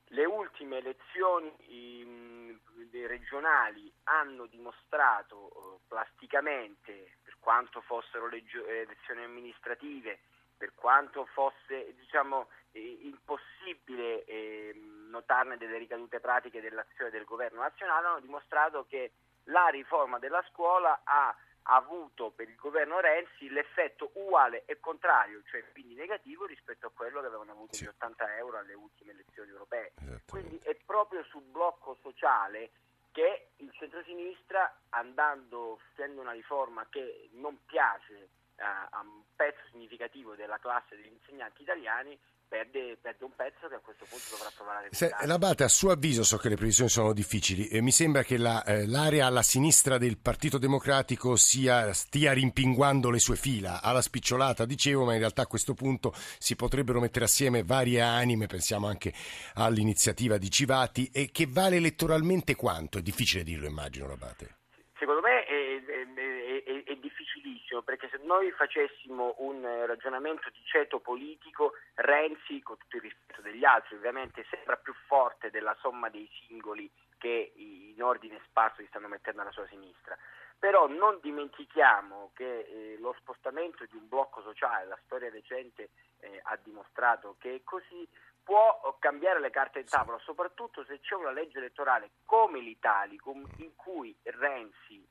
Le 0.10 0.26
ultime 0.26 0.78
elezioni 0.78 1.52
um, 1.70 2.60
regionali 3.08 3.92
hanno 4.04 4.46
dimostrato 4.46 5.36
uh, 5.36 5.80
plasticamente, 5.88 7.18
per 7.24 7.36
quanto 7.40 7.82
fossero 7.82 8.28
legge- 8.28 8.66
elezioni 8.66 9.24
amministrative, 9.24 10.20
per 10.58 10.74
quanto 10.76 11.26
fosse 11.26 11.94
diciamo, 11.96 12.48
eh, 12.72 13.00
impossibile 13.02 14.24
eh, 14.26 14.74
notarne 15.10 15.58
delle 15.58 15.78
ricadute 15.78 16.20
pratiche 16.20 16.62
dell'azione 16.62 17.10
del 17.10 17.26
governo 17.26 17.62
nazionale, 17.62 18.08
hanno 18.08 18.20
dimostrato 18.20 18.86
che 18.88 19.12
la 19.46 19.68
riforma 19.68 20.20
della 20.20 20.44
scuola 20.50 21.02
ha 21.04 21.36
avuto 21.68 22.32
per 22.32 22.50
il 22.50 22.56
governo 22.56 23.00
Renzi 23.00 23.50
l'effetto 23.50 24.12
uguale 24.16 24.66
e 24.66 24.80
contrario, 24.80 25.42
cioè 25.46 25.64
quindi 25.72 25.96
negativo 25.96 26.46
rispetto 26.46 26.88
a 26.88 26.92
quello 26.94 27.22
che 27.22 27.28
avevano 27.28 27.52
avuto 27.52 27.74
sì. 27.74 27.86
gli 27.86 27.88
80 27.88 28.38
euro 28.38 28.58
alle 28.58 28.74
ultime 28.74 29.12
elezioni 29.12 29.50
europee. 29.50 29.94
Quindi 30.28 30.60
è 30.64 30.76
proprio 30.86 31.24
sul 31.24 31.44
blocco 31.44 31.98
sociale 32.02 32.72
che 33.12 33.52
il 33.58 33.72
centrosinistra, 33.72 34.82
andando, 34.90 35.80
facendo 35.90 36.22
una 36.22 36.34
riforma 36.34 36.86
che 36.90 37.30
non 37.34 37.64
piace 37.66 38.30
a, 38.58 38.88
a 38.92 39.00
un 39.00 39.24
pezzo 39.36 39.62
significativo 39.72 40.36
della 40.36 40.60
classe 40.60 40.96
degli 40.96 41.14
insegnanti 41.14 41.62
italiani, 41.62 42.20
Perde, 42.56 42.98
perde, 43.02 43.26
un 43.26 43.36
pezzo 43.36 43.68
che 43.68 43.76
a 43.76 43.80
questo 43.80 44.06
punto 44.08 44.24
dovrà 44.32 44.50
provare 44.56 44.78
a 44.78 44.82
recuperare. 44.84 45.28
L'Abate, 45.28 45.64
a 45.66 45.68
suo 45.68 45.92
avviso, 45.92 46.24
so 46.24 46.38
che 46.38 46.48
le 46.48 46.56
previsioni 46.56 46.90
sono 46.90 47.12
difficili, 47.12 47.68
e 47.68 47.82
mi 47.82 47.92
sembra 47.92 48.24
che 48.24 48.38
la, 48.38 48.64
eh, 48.64 48.88
l'area 48.88 49.26
alla 49.26 49.42
sinistra 49.42 49.98
del 49.98 50.18
Partito 50.18 50.58
Democratico 50.58 51.36
sia, 51.36 51.92
stia 51.92 52.32
rimpinguando 52.32 53.10
le 53.10 53.20
sue 53.20 53.36
fila, 53.36 53.82
alla 53.82 54.02
spicciolata, 54.02 54.64
dicevo, 54.64 55.04
ma 55.04 55.12
in 55.12 55.20
realtà 55.20 55.42
a 55.42 55.48
questo 55.48 55.74
punto 55.74 56.14
si 56.40 56.56
potrebbero 56.56 57.02
mettere 57.02 57.26
assieme 57.26 57.66
varie 57.66 58.00
anime, 58.00 58.48
pensiamo 58.48 58.88
anche 58.88 59.12
all'iniziativa 59.56 60.38
di 60.38 60.50
Civati, 60.50 61.10
e 61.12 61.32
che 61.34 61.48
vale 61.50 61.76
elettoralmente 61.76 62.56
quanto? 62.56 63.00
È 63.00 63.02
difficile 63.02 63.44
dirlo, 63.44 63.68
immagino, 63.68 64.08
l'Abate. 64.08 64.60
Secondo 64.98 65.20
me 65.20 65.44
è, 65.44 65.52
è, 65.52 66.08
è, 66.16 66.35
è 66.64 66.96
difficilissimo 66.96 67.82
perché 67.82 68.10
se 68.10 68.20
noi 68.24 68.52
facessimo 68.52 69.36
un 69.40 69.86
ragionamento 69.86 70.50
di 70.50 70.62
ceto 70.66 71.00
politico, 71.00 71.74
Renzi, 71.96 72.62
con 72.62 72.78
tutto 72.78 72.98
il 72.98 73.04
rispetto 73.04 73.42
degli 73.42 73.64
altri, 73.64 73.96
ovviamente 73.96 74.46
sembra 74.50 74.78
più 74.78 74.94
forte 75.08 75.50
della 75.50 75.76
somma 75.80 76.10
dei 76.10 76.30
singoli 76.48 76.90
che 77.18 77.54
in 77.56 78.02
ordine 78.04 78.40
sparso 78.46 78.82
si 78.82 78.88
stanno 78.88 79.08
mettendo 79.08 79.42
alla 79.42 79.52
sua 79.52 79.68
sinistra. 79.68 80.18
Però 80.58 80.88
non 80.88 81.20
dimentichiamo 81.22 82.32
che 82.34 82.60
eh, 82.60 82.98
lo 83.00 83.16
spostamento 83.20 83.86
di 83.86 83.96
un 83.96 84.08
blocco 84.08 84.42
sociale, 84.42 84.86
la 84.86 85.00
storia 85.04 85.30
recente 85.30 85.90
eh, 86.20 86.40
ha 86.44 86.58
dimostrato 86.64 87.36
che 87.40 87.56
è 87.56 87.64
così, 87.64 88.08
può 88.44 88.96
cambiare 89.00 89.40
le 89.40 89.50
carte 89.50 89.80
in 89.80 89.86
tavola, 89.86 90.18
soprattutto 90.20 90.84
se 90.86 91.00
c'è 91.00 91.16
una 91.16 91.32
legge 91.32 91.58
elettorale 91.58 92.12
come 92.26 92.60
l'Italicum 92.60 93.46
in 93.58 93.76
cui 93.76 94.16
Renzi 94.24 95.06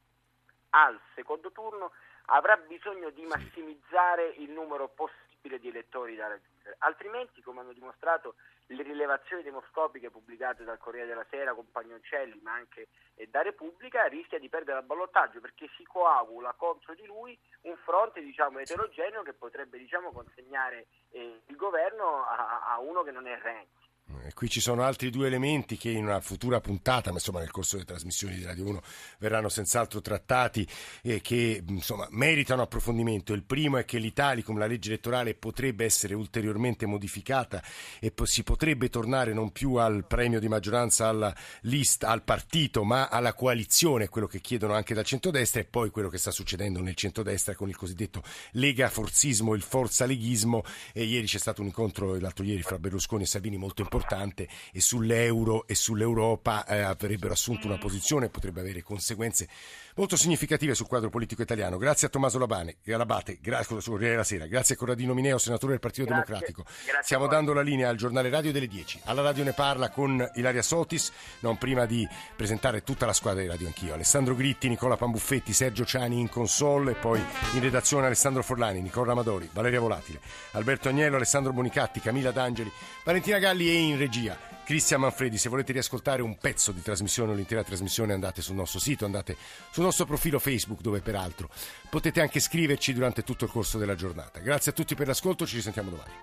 al 0.75 0.99
secondo 1.15 1.53
turno 1.53 1.93
avrà 2.27 2.57
bisogno 2.57 3.11
di 3.11 3.25
massimizzare 3.25 4.35
il 4.39 4.51
numero 4.51 4.89
possibile 4.89 5.59
di 5.59 5.69
elettori 5.69 6.17
da 6.17 6.29
raggiungere. 6.29 6.77
Altrimenti, 6.79 7.43
come 7.43 7.61
hanno 7.61 7.73
dimostrato 7.73 8.35
le 8.69 8.83
rilevazioni 8.83 9.43
demoscopiche 9.43 10.11
pubblicate 10.11 10.65
dal 10.65 10.79
Corriere 10.79 11.07
della 11.07 11.27
Sera 11.29 11.53
con 11.53 11.71
Pagnoncelli, 11.71 12.41
ma 12.43 12.55
anche 12.55 12.89
eh, 13.17 13.27
da 13.27 13.43
Repubblica, 13.43 14.07
rischia 14.07 14.39
di 14.39 14.49
perdere 14.49 14.79
il 14.81 14.87
ballottaggio 14.87 15.41
perché 15.41 15.69
si 15.77 15.85
coagula 15.85 16.55
contro 16.55 16.95
di 16.95 17.05
lui 17.05 17.39
un 17.63 17.77
fronte 17.85 18.23
diciamo, 18.23 18.59
eterogeneo 18.59 19.23
che 19.23 19.35
potrebbe 19.35 19.79
diciamo, 19.79 20.13
consegnare 20.13 20.87
eh, 21.11 21.43
il 21.47 21.57
governo 21.57 22.25
a, 22.25 22.73
a 22.73 22.79
uno 22.81 23.03
che 23.03 23.11
non 23.11 23.27
è 23.27 23.39
Renzi. 23.39 23.84
E 24.27 24.35
qui 24.35 24.51
ci 24.51 24.61
sono 24.61 24.83
altri 24.83 25.09
due 25.09 25.27
elementi 25.27 25.79
che 25.79 25.91
in 25.91 26.05
una 26.05 26.21
futura 26.21 26.61
puntata, 26.61 27.11
ma 27.11 27.17
insomma 27.17 27.41
nel 27.41 27.51
corso 27.51 27.77
delle 27.77 27.89
trasmissioni 27.89 28.37
di 28.37 28.45
Radio 28.45 28.67
1 28.67 28.83
verranno 29.19 29.49
senz'altro 29.49 30.03
trattati 30.03 30.67
e 31.03 31.23
che 31.23 31.63
insomma 31.67 32.07
meritano 32.11 32.63
approfondimento. 32.63 33.33
Il 33.33 33.45
primo 33.45 33.79
è 33.79 33.87
che 33.87 33.99
l'Italicum, 33.99 34.59
la 34.59 34.67
legge 34.67 34.91
elettorale, 34.91 35.35
potrebbe 35.35 35.87
essere 35.87 36.15
ulteriormente 36.15 36.85
modificata 36.85 37.63
e 37.99 38.13
si 38.25 38.43
potrebbe 38.43 38.91
tornare 38.91 39.33
non 39.33 39.53
più 39.53 39.75
al 39.75 40.07
premio 40.07 40.39
di 40.39 40.49
maggioranza 40.49 41.09
alla 41.09 41.35
lista, 41.63 42.09
al 42.09 42.25
partito, 42.25 42.85
ma 42.85 43.09
alla 43.09 43.33
coalizione, 43.33 44.09
quello 44.09 44.27
che 44.27 44.41
chiedono 44.41 44.75
anche 44.75 44.93
dal 44.93 45.05
centrodestra 45.05 45.61
e 45.61 45.65
poi 45.65 45.91
quello 45.91 46.09
che 46.09 46.19
sta 46.19 46.31
succedendo 46.31 46.81
nel 46.81 46.95
centrodestra 46.95 47.55
con 47.55 47.69
il 47.71 47.77
cosiddetto 47.77 48.23
lega 48.53 48.91
forzismo, 48.91 49.55
il 49.55 49.63
forza 49.63 50.05
leghismo. 50.05 50.63
E 50.93 51.05
ieri 51.05 51.27
c'è 51.27 51.39
stato 51.39 51.63
un 51.63 51.69
incontro, 51.69 52.19
l'altro 52.19 52.45
ieri, 52.45 52.63
fra 52.63 52.79
Berlusconi 52.79 53.23
e 53.23 53.27
Salvini 53.27 53.57
molto 53.57 53.81
importante 53.81 53.93
importante 53.95 54.49
e 54.73 54.81
sull'euro 54.81 55.67
e 55.67 55.75
sull'Europa 55.75 56.67
eh, 56.67 56.81
avrebbero 56.81 57.33
assunto 57.33 57.67
una 57.67 57.79
posizione 57.79 58.27
e 58.27 58.29
potrebbe 58.29 58.61
avere 58.61 58.83
conseguenze 58.83 59.49
molto 59.97 60.17
significative 60.17 60.75
sul 60.75 60.87
quadro 60.87 61.09
politico 61.09 61.43
italiano. 61.43 61.79
Grazie 61.79 62.09
a 62.09 62.11
Tommaso 62.11 62.39
Labane, 62.39 62.77
Labate, 62.83 63.39
grazie, 63.41 63.77
la 64.17 64.25
sera. 64.25 64.47
grazie 64.47 64.75
a 64.75 64.79
Corradino 64.79 65.15
Mineo, 65.15 65.39
senatore 65.39 65.73
del 65.73 65.81
Partito 65.81 66.07
grazie, 66.07 66.25
Democratico. 66.25 66.63
Grazie 66.65 67.03
Stiamo 67.03 67.27
dando 67.27 67.53
la 67.53 67.63
linea 67.63 67.89
al 67.89 67.97
giornale 67.97 68.29
radio 68.29 68.51
delle 68.51 68.67
10. 68.67 69.03
Alla 69.05 69.23
radio 69.23 69.45
ne 69.45 69.53
parla 69.53 69.91
con 69.91 70.29
Ilaria 70.35 70.63
Sotis, 70.63 71.13
non 71.41 71.59
prima 71.59 71.87
di 71.87 72.07
presentare 72.35 72.83
tutta 72.83 73.07
la 73.07 73.13
squadra 73.13 73.43
di 73.43 73.49
Radio 73.49 73.69
Anch'io. 73.69 73.95
Alessandro 73.95 74.35
Gritti, 74.35 74.69
Nicola 74.69 74.97
Pambuffetti, 74.97 75.53
Sergio 75.53 75.85
Ciani 75.85 76.19
in 76.19 76.29
console 76.29 76.93
e 76.93 76.95
poi 76.95 77.23
in 77.53 77.61
redazione 77.61 78.07
Alessandro 78.07 78.43
Forlani, 78.43 78.81
Nicola 78.81 79.07
Ramadori, 79.07 79.49
Valeria 79.53 79.81
Volatile, 79.81 80.21
Alberto 80.53 80.89
Agnello, 80.89 81.17
Alessandro 81.17 81.53
Bonicatti, 81.53 82.01
Camilla 82.01 82.33
D'Angeli, 82.33 82.71
Valentina 83.05 83.39
Galli 83.39 83.69
e 83.69 83.75
in 83.85 83.99
regia 83.99 84.37
Cristian 84.65 85.01
Manfredi. 85.01 85.37
Se 85.37 85.49
volete 85.49 85.73
riascoltare 85.73 86.23
un 86.23 86.37
pezzo 86.39 86.73
di 86.73 86.83
trasmissione 86.83 87.33
o 87.33 87.35
l'intera 87.35 87.63
trasmissione 87.63 88.13
andate 88.13 88.43
sul 88.43 88.55
nostro 88.55 88.81
sito, 88.81 89.05
andate 89.05 89.37
sul 89.71 89.85
nostro 89.85 90.07
profilo 90.07 90.39
Facebook 90.39 90.81
dove 90.81 91.01
peraltro 91.01 91.51
potete 91.91 92.21
anche 92.21 92.41
scriverci 92.41 92.93
durante 92.95 93.23
tutto 93.23 93.45
il 93.45 93.51
corso 93.51 93.79
della 93.79 93.95
giornata. 93.95 94.41
Grazie 94.41 94.73
a 94.73 94.75
tutti 94.75 94.95
per 94.95 95.07
l'ascolto, 95.07 95.47
ci 95.47 95.57
risentiamo 95.57 95.91
domani. 95.91 96.15